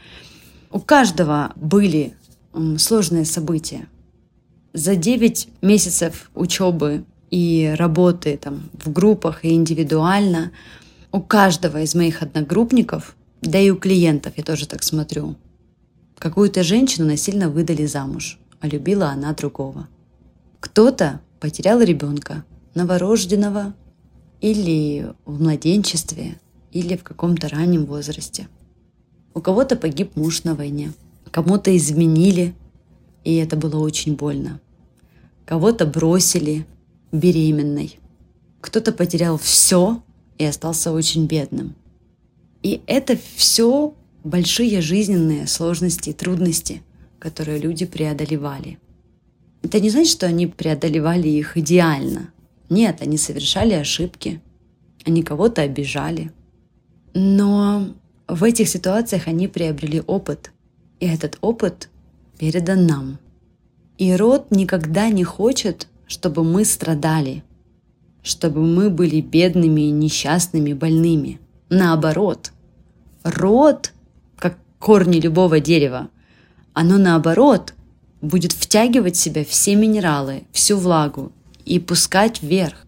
У 0.71 0.81
каждого 0.81 1.53
были 1.57 2.15
сложные 2.79 3.25
события. 3.25 3.87
За 4.73 4.97
9 4.97 5.49
месяцев 5.63 6.31
учебы 6.35 7.05
и 7.31 7.75
работы 7.77 8.39
там, 8.41 8.71
в 8.73 8.93
группах 8.93 9.45
и 9.45 9.53
индивидуально 9.53 10.53
у 11.13 11.21
каждого 11.21 11.81
из 11.83 11.95
моих 11.95 12.23
одногруппников, 12.23 13.17
да 13.41 13.59
и 13.59 13.71
у 13.71 13.77
клиентов, 13.77 14.35
я 14.37 14.43
тоже 14.43 14.67
так 14.67 14.83
смотрю, 14.83 15.37
какую-то 16.19 16.63
женщину 16.63 17.07
насильно 17.07 17.49
выдали 17.49 17.87
замуж– 17.87 18.39
а 18.65 18.67
любила 18.67 19.09
она 19.09 19.35
другого. 19.35 19.89
Кто-то 20.59 21.21
потерял 21.39 21.83
ребенка, 21.83 22.47
новорожденного, 22.75 23.75
или 24.41 25.13
в 25.27 25.43
младенчестве, 25.43 26.41
или 26.73 26.97
в 26.97 27.03
каком-то 27.03 27.51
раннем 27.51 27.85
возрасте. 27.85 28.49
У 29.35 29.43
кого-то 29.43 29.77
погиб 29.77 30.17
муж 30.17 30.45
на 30.45 30.55
войне, 30.55 30.95
кому-то 31.35 31.77
изменили, 31.77 32.55
и 33.25 33.35
это 33.35 33.57
было 33.57 33.79
очень 33.79 34.15
больно. 34.15 34.61
Кого-то 35.45 35.85
бросили 35.85 36.67
беременной. 37.13 37.99
Кто-то 38.61 38.93
потерял 38.93 39.37
все 39.37 40.03
и 40.39 40.45
остался 40.45 40.93
очень 40.93 41.27
бедным. 41.27 41.75
И 42.63 42.81
это 42.87 43.19
все 43.37 43.95
большие 44.25 44.81
жизненные 44.81 45.47
сложности 45.47 46.11
и 46.11 46.15
трудности– 46.15 46.83
которые 47.25 47.59
люди 47.59 47.87
преодолевали. 47.87 48.79
Это 49.63 49.81
не 49.81 49.89
значит, 49.89 50.13
что 50.13 50.27
они 50.27 50.47
преодолевали 50.47 51.27
их 51.27 51.57
идеально. 51.57 52.31
Нет, 52.69 53.01
они 53.01 53.17
совершали 53.17 53.73
ошибки, 53.73 54.43
они 55.07 55.23
кого-то 55.23 55.63
обижали. 55.63 56.33
Но 57.15 57.95
в 58.29 58.45
этих 58.45 58.69
ситуациях 58.69 59.27
они 59.27 59.49
приобрели 59.49 60.03
опыт, 60.07 60.53
и 61.05 61.07
этот 61.07 61.37
опыт 61.43 61.91
передан 62.39 62.87
нам. 62.87 63.19
И 63.99 64.17
род 64.17 64.47
никогда 64.51 65.11
не 65.11 65.23
хочет, 65.23 65.87
чтобы 66.07 66.45
мы 66.45 66.65
страдали, 66.65 67.45
чтобы 68.23 68.63
мы 68.63 68.89
были 68.89 69.21
бедными, 69.21 69.83
несчастными, 69.83 70.73
больными. 70.73 71.41
Наоборот, 71.69 72.53
род, 73.23 73.93
как 74.37 74.57
корни 74.79 75.21
любого 75.21 75.61
дерева, 75.61 76.09
оно 76.73 76.97
наоборот 76.97 77.75
будет 78.23 78.53
втягивать 78.53 79.17
в 79.17 79.21
себя 79.21 79.45
все 79.45 79.77
минералы, 79.77 80.45
всю 80.53 80.79
влагу 80.79 81.33
и 81.67 81.79
пускать 81.79 82.43
вверх. 82.43 82.87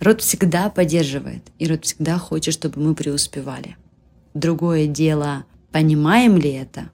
Род 0.00 0.20
всегда 0.20 0.68
поддерживает, 0.68 1.44
и 1.58 1.66
род 1.66 1.86
всегда 1.86 2.18
хочет, 2.18 2.52
чтобы 2.52 2.78
мы 2.82 2.94
преуспевали. 2.94 3.78
Другое 4.34 4.86
дело, 4.86 5.46
понимаем 5.72 6.36
ли 6.36 6.52
это, 6.52 6.90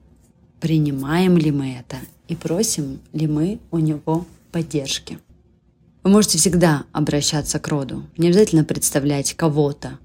принимаем 0.65 1.37
ли 1.37 1.51
мы 1.51 1.73
это 1.73 1.97
и 2.27 2.35
просим 2.35 2.99
ли 3.13 3.27
мы 3.27 3.59
у 3.69 3.77
него 3.77 4.25
поддержки. 4.51 5.19
Вы 6.01 6.09
можете 6.09 6.39
всегда 6.39 6.85
обращаться 6.91 7.59
к 7.59 7.67
роду, 7.67 8.01
не 8.17 8.29
обязательно 8.29 8.63
представлять 8.63 9.35
кого-то. 9.35 9.99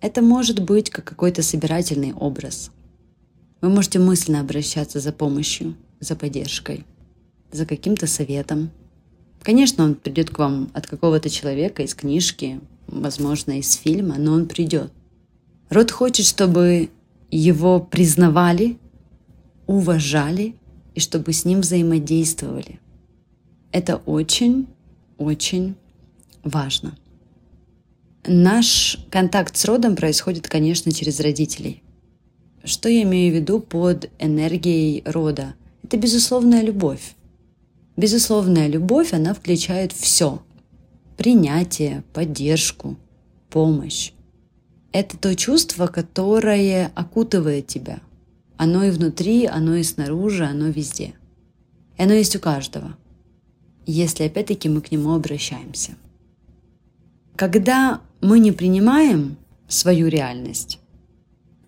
Это 0.00 0.22
может 0.22 0.64
быть 0.64 0.88
как 0.88 1.04
какой-то 1.04 1.42
собирательный 1.42 2.14
образ, 2.14 2.70
вы 3.60 3.68
можете 3.68 3.98
мысленно 3.98 4.40
обращаться 4.40 5.00
за 5.00 5.12
помощью, 5.12 5.76
за 6.00 6.16
поддержкой, 6.16 6.86
за 7.52 7.66
каким-то 7.66 8.06
советом. 8.06 8.70
Конечно, 9.42 9.84
он 9.84 9.96
придет 9.96 10.30
к 10.30 10.38
вам 10.38 10.70
от 10.72 10.86
какого-то 10.86 11.28
человека 11.28 11.82
из 11.82 11.94
книжки, 11.94 12.58
возможно, 12.86 13.58
из 13.58 13.74
фильма, 13.74 14.14
но 14.16 14.32
он 14.32 14.46
придет. 14.48 14.90
Род 15.68 15.90
хочет, 15.90 16.24
чтобы 16.24 16.88
его 17.30 17.80
признавали, 17.80 18.78
уважали 19.70 20.56
и 20.96 21.00
чтобы 21.00 21.32
с 21.32 21.44
ним 21.44 21.60
взаимодействовали. 21.60 22.80
Это 23.70 23.98
очень-очень 24.04 25.76
важно. 26.42 26.98
Наш 28.26 28.98
контакт 29.10 29.56
с 29.56 29.64
родом 29.64 29.94
происходит, 29.94 30.48
конечно, 30.48 30.90
через 30.90 31.20
родителей. 31.20 31.84
Что 32.64 32.88
я 32.88 33.02
имею 33.02 33.32
в 33.32 33.36
виду 33.36 33.60
под 33.60 34.10
энергией 34.18 35.04
рода? 35.06 35.54
Это 35.84 35.96
безусловная 35.96 36.62
любовь. 36.62 37.14
Безусловная 37.96 38.66
любовь, 38.66 39.12
она 39.12 39.34
включает 39.34 39.92
все. 39.92 40.42
Принятие, 41.16 42.02
поддержку, 42.12 42.96
помощь. 43.50 44.10
Это 44.90 45.16
то 45.16 45.36
чувство, 45.36 45.86
которое 45.86 46.90
окутывает 46.96 47.68
тебя. 47.68 48.00
Оно 48.62 48.84
и 48.84 48.90
внутри, 48.90 49.46
оно 49.46 49.74
и 49.76 49.82
снаружи, 49.82 50.44
оно 50.44 50.68
везде. 50.68 51.14
И 51.96 52.02
оно 52.02 52.12
есть 52.12 52.36
у 52.36 52.40
каждого, 52.40 52.94
если 53.86 54.24
опять-таки 54.24 54.68
мы 54.68 54.82
к 54.82 54.92
нему 54.92 55.14
обращаемся. 55.14 55.92
Когда 57.36 58.02
мы 58.20 58.38
не 58.38 58.52
принимаем 58.52 59.38
свою 59.66 60.08
реальность, 60.08 60.78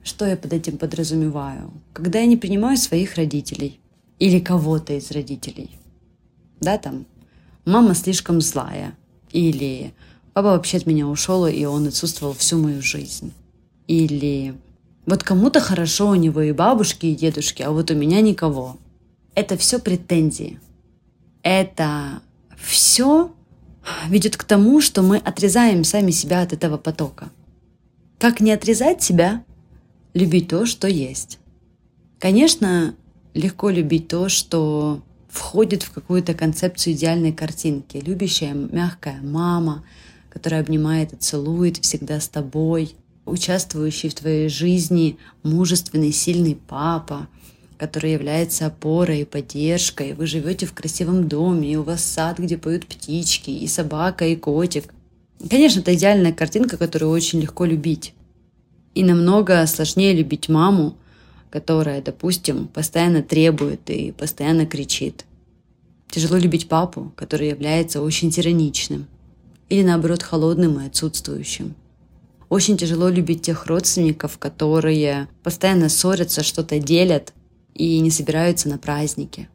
что 0.03 0.27
я 0.27 0.37
под 0.37 0.53
этим 0.53 0.77
подразумеваю? 0.77 1.73
Когда 1.95 2.19
я 2.19 2.27
не 2.27 2.37
принимаю 2.37 2.77
своих 2.77 3.15
родителей 3.15 3.81
или 4.19 4.39
кого-то 4.39 4.93
из 4.93 5.11
родителей. 5.13 5.71
Да, 6.61 6.77
там, 6.77 7.07
мама 7.65 7.95
слишком 7.95 8.43
злая, 8.43 8.99
или 9.31 9.95
папа 10.35 10.49
вообще 10.49 10.77
от 10.77 10.85
меня 10.85 11.07
ушел, 11.07 11.47
и 11.47 11.65
он 11.65 11.87
отсутствовал 11.87 12.35
всю 12.35 12.59
мою 12.59 12.83
жизнь. 12.83 13.33
Или 13.87 14.55
вот 15.07 15.23
кому-то 15.23 15.61
хорошо 15.61 16.11
у 16.11 16.15
него 16.15 16.43
и 16.43 16.53
бабушки, 16.53 17.07
и 17.07 17.15
дедушки, 17.15 17.63
а 17.63 17.71
вот 17.71 17.91
у 17.91 17.95
меня 17.95 18.21
никого. 18.21 18.79
Это 19.35 19.57
все 19.57 19.79
претензии. 19.79 20.61
Это 21.43 22.23
все 22.57 23.33
ведет 24.09 24.37
к 24.37 24.45
тому, 24.45 24.81
что 24.81 25.03
мы 25.03 25.17
отрезаем 25.17 25.83
сами 25.85 26.13
себя 26.13 26.43
от 26.43 26.53
этого 26.53 26.77
потока. 26.77 27.31
Как 28.19 28.41
не 28.41 28.53
отрезать 28.53 29.03
себя? 29.03 29.45
Любить 30.15 30.49
то, 30.49 30.67
что 30.67 30.87
есть. 30.87 31.39
Конечно, 32.21 32.95
легко 33.35 33.71
любить 33.71 34.07
то, 34.07 34.29
что 34.29 35.03
входит 35.29 35.83
в 35.83 35.91
какую-то 35.91 36.35
концепцию 36.35 36.95
идеальной 36.95 37.33
картинки. 37.33 37.97
Любящая, 37.97 38.53
мягкая 38.53 39.21
мама, 39.23 39.85
которая 40.29 40.61
обнимает 40.61 41.15
и 41.15 41.17
целует 41.17 41.79
всегда 41.79 42.21
с 42.21 42.29
тобой, 42.29 42.95
участвующий 43.25 44.09
в 44.09 44.15
твоей 44.15 44.49
жизни 44.49 45.19
мужественный, 45.43 46.13
сильный 46.13 46.57
папа, 46.57 47.29
который 47.79 48.13
является 48.13 48.67
опорой 48.67 49.23
и 49.23 49.25
поддержкой. 49.25 50.15
Вы 50.15 50.27
живете 50.27 50.67
в 50.67 50.73
красивом 50.73 51.29
доме, 51.29 51.73
и 51.73 51.77
у 51.77 51.83
вас 51.83 52.05
сад, 52.05 52.39
где 52.39 52.57
поют 52.57 52.87
птички, 52.87 53.51
и 53.51 53.67
собака, 53.67 54.27
и 54.27 54.37
котик. 54.37 54.93
Конечно, 55.51 55.81
это 55.81 55.95
идеальная 55.95 56.33
картинка, 56.33 56.77
которую 56.77 57.11
очень 57.11 57.41
легко 57.41 57.65
любить. 57.65 58.15
И 58.95 59.03
намного 59.03 59.67
сложнее 59.67 60.15
любить 60.15 60.49
маму, 60.49 60.97
которая, 61.51 62.01
допустим, 62.01 62.69
постоянно 62.69 63.23
требует 63.23 63.91
и 63.91 64.13
постоянно 64.13 64.65
кричит. 64.65 65.25
Тяжело 66.11 66.37
любить 66.37 66.69
папу, 66.69 67.13
который 67.17 67.49
является 67.49 68.03
очень 68.03 68.31
тираничным. 68.31 69.07
Или 69.69 69.83
наоборот 69.83 70.23
холодным 70.23 70.79
и 70.79 70.87
отсутствующим. 70.87 71.75
Очень 72.53 72.77
тяжело 72.77 73.09
любить 73.09 73.41
тех 73.41 73.65
родственников, 73.65 74.37
которые 74.37 75.27
постоянно 75.43 75.89
ссорятся, 75.89 76.43
что-то 76.43 76.79
делят 76.79 77.33
и 77.73 77.99
не 78.01 78.11
собираются 78.11 78.69
на 78.69 78.77
праздники. 78.77 79.49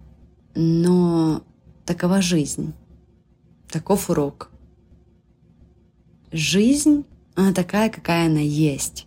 Но 0.56 1.44
такова 1.86 2.24
жизнь. 2.24 2.74
Таков 3.70 4.10
урок. 4.10 4.50
Жизнь, 6.32 7.06
она 7.36 7.54
такая, 7.54 7.92
какая 7.92 8.26
она 8.26 8.40
есть. 8.40 9.06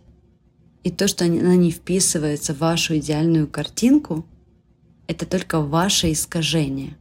И 0.85 0.89
то, 0.89 1.09
что 1.09 1.25
она 1.25 1.57
не 1.57 1.69
вписывается 1.69 2.53
в 2.53 2.59
вашу 2.59 2.97
идеальную 2.97 3.45
картинку, 3.45 4.25
это 5.07 5.25
только 5.25 5.59
ваше 5.59 6.13
искажение. 6.13 6.95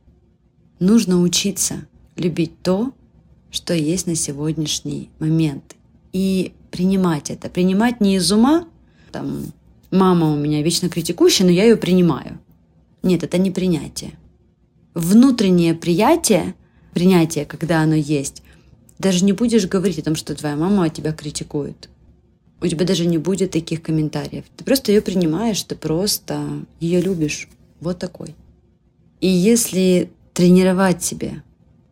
Нужно 0.81 1.21
учиться 1.21 1.87
любить 2.17 2.61
то, 2.65 2.93
что 3.53 3.75
есть 3.75 4.09
на 4.09 4.17
сегодняшний 4.17 5.11
момент. 5.21 5.77
И 6.13 6.53
принимать 6.71 7.31
это. 7.31 7.49
Принимать 7.49 8.01
не 8.01 8.17
из 8.17 8.31
ума, 8.33 8.67
там, 9.13 9.47
мама 9.91 10.33
у 10.33 10.37
меня 10.37 10.63
вечно 10.63 10.89
критикующая, 10.89 11.47
но 11.47 11.53
я 11.53 11.65
ее 11.65 11.77
принимаю. 11.77 12.39
Нет, 13.03 13.23
это 13.23 13.39
не 13.39 13.51
принятие. 13.51 14.13
Внутреннее 14.95 15.75
приятие, 15.75 16.55
принятие, 16.93 17.45
когда 17.45 17.83
оно 17.83 17.95
есть, 17.95 18.43
даже 18.99 19.25
не 19.25 19.33
будешь 19.33 19.67
говорить 19.67 19.99
о 19.99 20.03
том, 20.03 20.17
что 20.17 20.35
твоя 20.35 20.57
мама 20.57 20.91
тебя 20.91 21.13
критикует 21.13 21.89
у 22.61 22.67
тебя 22.67 22.85
даже 22.85 23.07
не 23.07 23.19
будет 23.19 23.53
таких 23.53 23.83
комментариев. 23.83 24.45
Ты 24.57 24.65
просто 24.65 24.93
ее 24.93 25.01
принимаешь, 25.01 25.63
ты 25.63 25.75
просто 25.75 26.65
ее 26.79 27.01
любишь. 27.01 27.49
Вот 27.81 27.99
такой. 27.99 28.35
И 29.21 29.29
если 29.29 30.11
тренировать 30.35 31.03
себе 31.03 31.43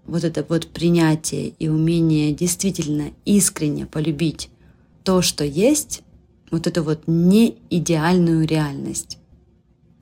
вот 0.07 0.25
это 0.25 0.45
вот 0.49 0.67
принятие 0.69 1.49
и 1.59 1.69
умение 1.69 2.33
действительно 2.33 3.11
искренне 3.25 3.87
полюбить 3.87 4.51
то, 5.09 5.23
что 5.23 5.43
есть, 5.43 6.03
вот 6.51 6.67
эту 6.67 6.83
вот 6.83 7.05
не 7.07 7.57
идеальную 7.71 8.47
реальность. 8.47 9.17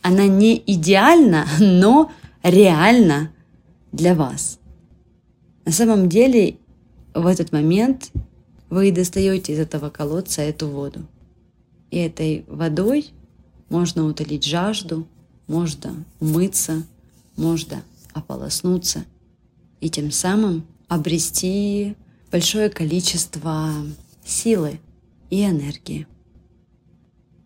Она 0.03 0.27
не 0.27 0.61
идеальна, 0.67 1.47
но 1.61 2.11
реальна 2.43 3.31
для 3.93 4.17
вас. 4.17 4.59
На 5.65 5.71
самом 5.71 6.09
деле 6.09 6.57
в 7.15 7.25
этот 7.25 7.53
момент 7.53 8.11
вы 8.69 8.91
достаете 8.91 9.53
из 9.53 9.61
этого 9.61 9.91
колодца 9.91 10.43
эту 10.43 10.67
воду. 10.67 11.07
И 11.93 11.99
этой 11.99 12.45
водой 12.49 13.11
можно 13.69 14.07
утолить 14.07 14.45
жажду, 14.45 15.07
можно 15.47 16.05
умыться, 16.19 16.83
можно 17.37 17.85
ополоснуться 18.13 19.05
и 19.81 19.89
тем 19.89 20.11
самым 20.11 20.67
обрести 20.89 21.95
большое 22.33 22.71
количество 22.71 23.71
силы 24.25 24.81
и 25.31 25.45
энергии. 25.45 26.07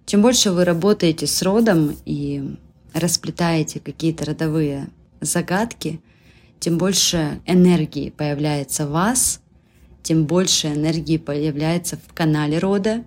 Чем 0.06 0.22
больше 0.22 0.50
вы 0.50 0.64
работаете 0.64 1.26
с 1.26 1.40
родом 1.42 1.96
и 2.04 2.56
расплетаете 2.92 3.80
какие-то 3.80 4.24
родовые 4.24 4.88
загадки, 5.20 6.00
тем 6.58 6.78
больше 6.78 7.40
энергии 7.46 8.10
появляется 8.10 8.86
в 8.86 8.90
вас, 8.90 9.40
тем 10.02 10.24
больше 10.24 10.68
энергии 10.68 11.16
появляется 11.16 11.96
в 11.96 12.12
канале 12.12 12.58
рода. 12.58 13.04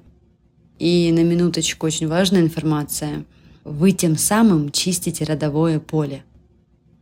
И 0.79 1.11
на 1.11 1.23
минуточку 1.23 1.87
очень 1.87 2.07
важная 2.07 2.41
информация. 2.41 3.25
Вы 3.63 3.91
тем 3.91 4.17
самым 4.17 4.71
чистите 4.71 5.23
родовое 5.23 5.79
поле. 5.79 6.23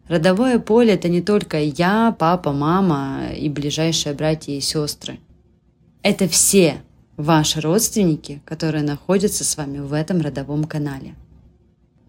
Родовое 0.07 0.59
поле– 0.59 0.93
это 0.95 1.09
не 1.09 1.21
только 1.21 1.59
я, 1.59 2.15
папа, 2.17 2.51
мама 2.51 3.29
и 3.37 3.49
ближайшие 3.49 4.13
братья 4.13 4.51
и 4.51 4.59
сестры. 4.59 5.19
Это 6.01 6.27
все 6.27 6.81
ваши 7.21 7.61
родственники, 7.61 8.41
которые 8.45 8.83
находятся 8.83 9.43
с 9.43 9.57
вами 9.57 9.79
в 9.79 9.93
этом 9.93 10.21
родовом 10.21 10.65
канале. 10.65 11.15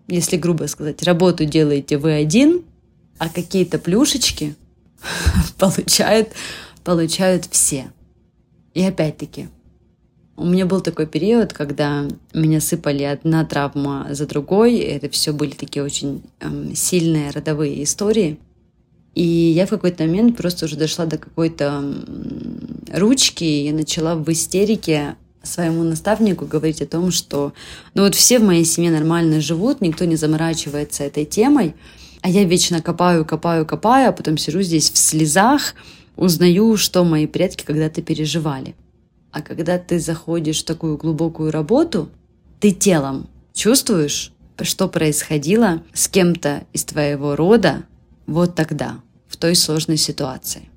Если 0.08 0.36
грубо 0.36 0.66
сказать, 0.66 1.02
работу 1.02 1.44
делаете 1.44 1.98
вы 1.98 2.12
один, 2.12 2.64
а 3.18 3.28
какие-то 3.28 3.78
плюшечки 3.78 4.54
получают 5.58 6.28
получают 6.84 7.46
все. 7.50 7.92
И 8.74 8.82
опять-таки, 8.82 9.48
у 10.36 10.44
меня 10.44 10.66
был 10.66 10.80
такой 10.80 11.06
период, 11.06 11.52
когда 11.52 12.08
меня 12.32 12.60
сыпали 12.60 13.02
одна 13.04 13.44
травма 13.44 14.08
за 14.10 14.26
другой. 14.26 14.78
Это 14.78 15.08
все 15.10 15.32
были 15.32 15.50
такие 15.52 15.84
очень 15.84 16.22
эм, 16.40 16.74
сильные 16.74 17.30
родовые 17.30 17.82
истории. 17.82 18.38
И 19.14 19.22
я 19.22 19.66
в 19.66 19.70
какой-то 19.70 20.04
момент 20.04 20.36
просто 20.36 20.64
уже 20.64 20.76
дошла 20.76 21.04
до 21.04 21.18
какой-то 21.18 21.84
ручки 22.92 23.44
и 23.44 23.72
начала 23.72 24.14
в 24.14 24.30
истерике 24.30 25.16
своему 25.42 25.82
наставнику 25.82 26.46
говорить 26.46 26.82
о 26.82 26.86
том, 26.86 27.10
что 27.10 27.52
ну 27.94 28.02
вот 28.02 28.14
все 28.14 28.38
в 28.38 28.44
моей 28.44 28.64
семье 28.64 28.90
нормально 28.90 29.40
живут, 29.40 29.80
никто 29.80 30.04
не 30.04 30.16
заморачивается 30.16 31.04
этой 31.04 31.24
темой, 31.24 31.74
а 32.20 32.30
я 32.30 32.44
вечно 32.44 32.80
копаю, 32.80 33.24
копаю, 33.24 33.66
копаю, 33.66 34.10
а 34.10 34.12
потом 34.12 34.38
сижу 34.38 34.62
здесь 34.62 34.90
в 34.90 34.96
слезах, 34.96 35.74
узнаю, 36.16 36.76
что 36.76 37.04
мои 37.04 37.26
предки 37.26 37.64
когда-то 37.64 38.00
переживали. 38.02 38.76
А 39.32 39.42
когда 39.42 39.78
ты 39.78 39.98
заходишь 39.98 40.62
в 40.62 40.66
такую 40.66 40.96
глубокую 40.96 41.50
работу, 41.50 42.08
ты 42.60 42.70
телом 42.70 43.28
чувствуешь, 43.52 44.32
что 44.60 44.88
происходило 44.88 45.82
с 45.92 46.06
кем-то 46.06 46.64
из 46.72 46.84
твоего 46.84 47.34
рода 47.34 47.84
вот 48.26 48.54
тогда, 48.54 49.00
в 49.28 49.36
той 49.36 49.54
сложной 49.54 49.96
ситуации. 49.96 50.68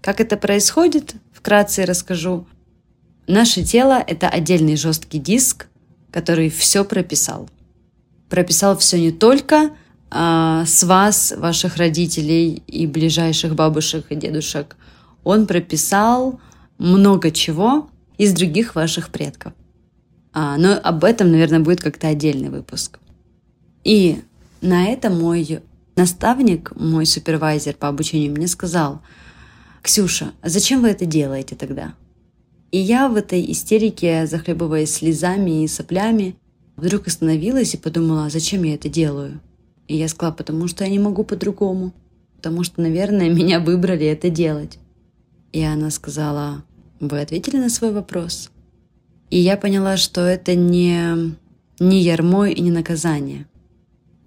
Как 0.00 0.20
это 0.20 0.36
происходит, 0.36 1.14
вкратце 1.32 1.84
расскажу. 1.84 2.46
Наше 3.26 3.62
тело– 3.62 4.02
это 4.06 4.28
отдельный 4.28 4.76
жесткий 4.76 5.18
диск, 5.18 5.66
который 6.10 6.48
все 6.50 6.84
прописал. 6.84 7.48
Прописал 8.28 8.76
все 8.78 8.98
не 8.98 9.12
только 9.12 9.70
а, 10.10 10.64
с 10.66 10.82
вас, 10.82 11.34
ваших 11.36 11.76
родителей 11.76 12.62
и 12.66 12.86
ближайших 12.86 13.54
бабушек 13.54 14.06
и 14.10 14.16
дедушек. 14.16 14.76
Он 15.22 15.46
прописал 15.46 16.40
много 16.78 17.30
чего 17.30 17.88
из 18.18 18.32
других 18.32 18.74
ваших 18.74 19.10
предков. 19.10 19.52
А, 20.32 20.56
но 20.56 20.78
об 20.82 21.04
этом, 21.04 21.30
наверное, 21.30 21.60
будет 21.60 21.80
как-то 21.80 22.08
отдельный 22.08 22.48
выпуск. 22.48 22.98
И 23.84 24.22
на 24.60 24.86
это 24.86 25.10
мой 25.10 25.60
наставник, 25.96 26.72
мой 26.76 27.06
супервайзер 27.06 27.74
по 27.74 27.88
обучению 27.88 28.32
мне 28.32 28.48
сказал, 28.48 29.02
«Ксюша, 29.82 30.32
зачем 30.42 30.82
вы 30.82 30.88
это 30.88 31.06
делаете 31.06 31.56
тогда?» 31.56 31.94
И 32.70 32.78
я 32.78 33.08
в 33.08 33.16
этой 33.16 33.50
истерике, 33.50 34.26
захлебываясь 34.26 34.94
слезами 34.94 35.64
и 35.64 35.68
соплями, 35.68 36.36
вдруг 36.76 37.08
остановилась 37.08 37.74
и 37.74 37.78
подумала, 37.78 38.26
«А 38.26 38.30
зачем 38.30 38.62
я 38.62 38.74
это 38.74 38.88
делаю? 38.88 39.40
И 39.88 39.96
я 39.96 40.06
сказала, 40.06 40.34
потому 40.34 40.68
что 40.68 40.84
я 40.84 40.90
не 40.90 41.00
могу 41.00 41.24
по-другому. 41.24 41.92
Потому 42.36 42.62
что, 42.62 42.80
наверное, 42.80 43.28
меня 43.34 43.58
выбрали 43.58 44.06
это 44.06 44.30
делать. 44.30 44.78
И 45.52 45.62
она 45.62 45.90
сказала, 45.90 46.64
вы 47.00 47.20
ответили 47.20 47.56
на 47.56 47.68
свой 47.68 47.92
вопрос? 47.92 48.50
И 49.30 49.38
я 49.38 49.56
поняла, 49.56 49.96
что 49.96 50.20
это 50.20 50.54
не, 50.54 51.34
не 51.80 52.02
ярмо 52.02 52.48
и 52.48 52.60
не 52.60 52.70
наказание. 52.70 53.46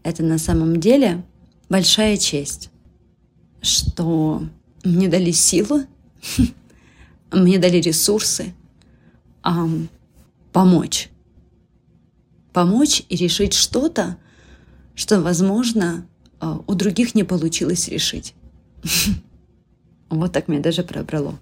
Это 0.04 0.21
на 0.21 0.38
самом 0.38 0.82
деле 0.82 1.23
большая 1.74 2.18
честь, 2.18 2.70
что 3.64 4.44
мне 4.84 5.08
дали 5.08 5.32
силы, 5.32 5.88
мне 7.32 7.58
дали 7.58 7.78
ресурсы 7.78 8.54
помочь. 10.52 11.10
Помочь 12.54 13.02
и 13.10 13.16
решить 13.16 13.56
что-то, 13.56 14.18
что, 14.94 15.20
возможно, 15.20 16.06
а, 16.40 16.62
у 16.68 16.76
других 16.76 17.16
не 17.16 17.24
получилось 17.24 17.88
решить. 17.88 18.36
Вот 20.10 20.32
так 20.32 20.48
меня 20.48 20.62
даже 20.62 20.84
пробрало. 20.84 21.40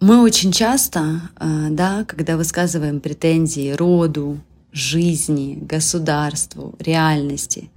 Мы 0.00 0.20
очень 0.20 0.52
часто, 0.52 1.22
а, 1.36 1.70
да, 1.70 2.04
когда 2.04 2.36
высказываем 2.36 3.00
претензии 3.00 3.70
роду, 3.70 4.40
жизни, 4.72 5.58
государству, 5.58 6.74
реальности, 6.78 7.70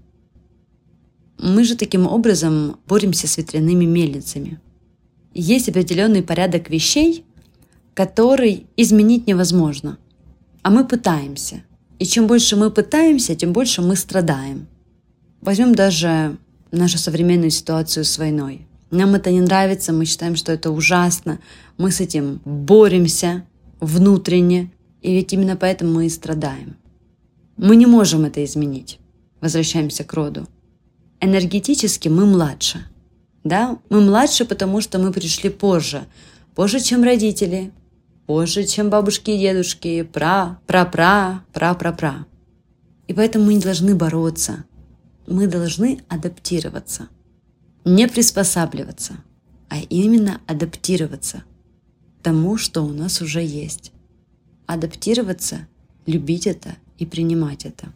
мы 1.37 1.63
же 1.63 1.75
таким 1.75 2.07
образом 2.07 2.77
боремся 2.87 3.27
с 3.27 3.37
ветряными 3.37 3.85
мельницами. 3.85 4.59
Есть 5.33 5.69
определенный 5.69 6.23
порядок 6.23 6.69
вещей, 6.69 7.23
который 7.93 8.65
изменить 8.75 9.27
невозможно. 9.27 9.97
А 10.63 10.69
мы 10.69 10.85
пытаемся. 10.85 11.63
И 11.99 12.05
чем 12.05 12.27
больше 12.27 12.55
мы 12.55 12.71
пытаемся, 12.71 13.35
тем 13.35 13.53
больше 13.53 13.81
мы 13.81 13.95
страдаем. 13.95 14.67
Возьмем 15.41 15.75
даже 15.75 16.37
нашу 16.71 16.97
современную 16.97 17.51
ситуацию 17.51 18.03
с 18.03 18.17
войной. 18.17 18.67
Нам 18.89 19.15
это 19.15 19.31
не 19.31 19.41
нравится, 19.41 19.93
мы 19.93 20.05
считаем, 20.05 20.35
что 20.35 20.51
это 20.51 20.71
ужасно. 20.71 21.39
Мы 21.77 21.91
с 21.91 21.99
этим 21.99 22.41
боремся 22.45 23.45
внутренне, 23.79 24.71
и 25.01 25.13
ведь 25.13 25.33
именно 25.33 25.55
поэтому 25.55 25.93
мы 25.93 26.05
и 26.07 26.09
страдаем. 26.09 26.77
Мы 27.57 27.75
не 27.75 27.85
можем 27.85 28.25
это 28.25 28.43
изменить. 28.43 28.99
Возвращаемся 29.41 30.03
к 30.03 30.13
роду. 30.13 30.47
Энергетически 31.19 32.09
мы 32.09 32.25
младше. 32.25 32.87
Да, 33.43 33.79
мы 33.89 34.01
младше, 34.01 34.45
потому 34.45 34.81
что 34.81 34.99
мы 34.99 35.11
пришли 35.11 35.49
позже. 35.49 36.05
Позже, 36.53 36.79
чем 36.79 37.03
родители, 37.03 37.71
позже, 38.25 38.65
чем 38.65 38.89
бабушки 38.89 39.31
и 39.31 39.39
дедушки, 39.39 40.03
пра, 40.03 40.59
пра-пра, 40.67 41.43
пра-пра-пра. 41.53 42.25
И 43.07 43.13
поэтому 43.13 43.45
мы 43.45 43.53
не 43.55 43.61
должны 43.61 43.95
бороться. 43.95 44.65
Мы 45.27 45.47
должны 45.47 46.01
адаптироваться. 46.07 47.07
Не 47.85 48.07
приспосабливаться, 48.07 49.13
а 49.69 49.79
именно 49.79 50.41
адаптироваться 50.45 51.43
тому, 52.21 52.57
что 52.57 52.81
у 52.81 52.89
нас 52.89 53.21
уже 53.21 53.41
есть. 53.41 53.93
Адаптироваться, 54.65 55.67
любить 56.05 56.45
это 56.45 56.75
и 56.97 57.05
принимать 57.05 57.65
это. 57.65 57.93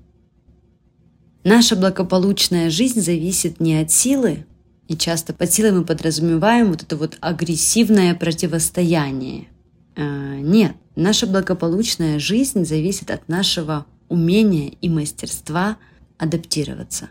Наша 1.44 1.76
благополучная 1.76 2.70
жизнь 2.70 3.02
зависит 3.02 3.60
не 3.60 3.80
от 3.80 3.92
силы, 3.92 4.46
и 4.88 4.96
часто 4.96 5.34
под 5.34 5.52
силой 5.52 5.72
мы 5.72 5.86
подразумеваем 5.86 6.70
вот 6.70 6.84
это 6.84 6.98
вот 6.98 7.18
агрессивное 7.22 8.14
противостояние– 8.16 9.48
а, 9.96 10.38
нет, 10.38 10.76
наша 10.96 11.28
благополучная 11.28 12.20
жизнь 12.20 12.66
зависит 12.66 13.12
от 13.12 13.28
нашего 13.28 13.86
умения 14.10 14.74
и 14.82 14.90
мастерства 14.90 15.78
адаптироваться. 16.18 17.10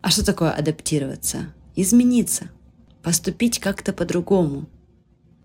А 0.00 0.10
что 0.10 0.24
такое 0.24 0.50
адаптироваться? 0.50 1.54
Измениться, 1.76 2.50
поступить 3.02 3.60
как-то 3.60 3.92
по-другому, 3.92 4.68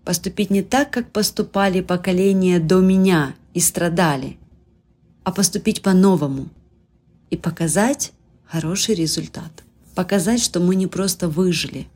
поступить 0.04 0.50
не 0.50 0.62
так, 0.62 0.90
как 0.90 1.12
поступали 1.12 1.80
поколения 1.80 2.58
до 2.58 2.80
меня 2.80 3.34
и 3.54 3.60
страдали, 3.60 4.36
а 5.22 5.32
поступить 5.32 5.82
по-новому 5.82 6.48
и 7.30 7.36
показать 7.36 8.12
хороший 8.44 8.94
результат. 8.94 9.64
Показать, 9.94 10.40
что 10.40 10.60
мы 10.60 10.76
не 10.76 10.86
просто 10.86 11.28
выжили, 11.28 11.88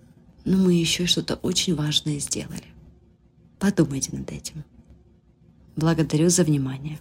но 0.44 0.56
мы 0.58 0.74
еще 0.74 1.06
что-то 1.06 1.36
очень 1.36 1.74
важное 1.74 2.18
сделали. 2.18 2.64
Подумайте 3.58 4.10
над 4.16 4.30
этим. 4.32 4.64
Благодарю 5.76 6.28
за 6.28 6.44
внимание. 6.44 6.98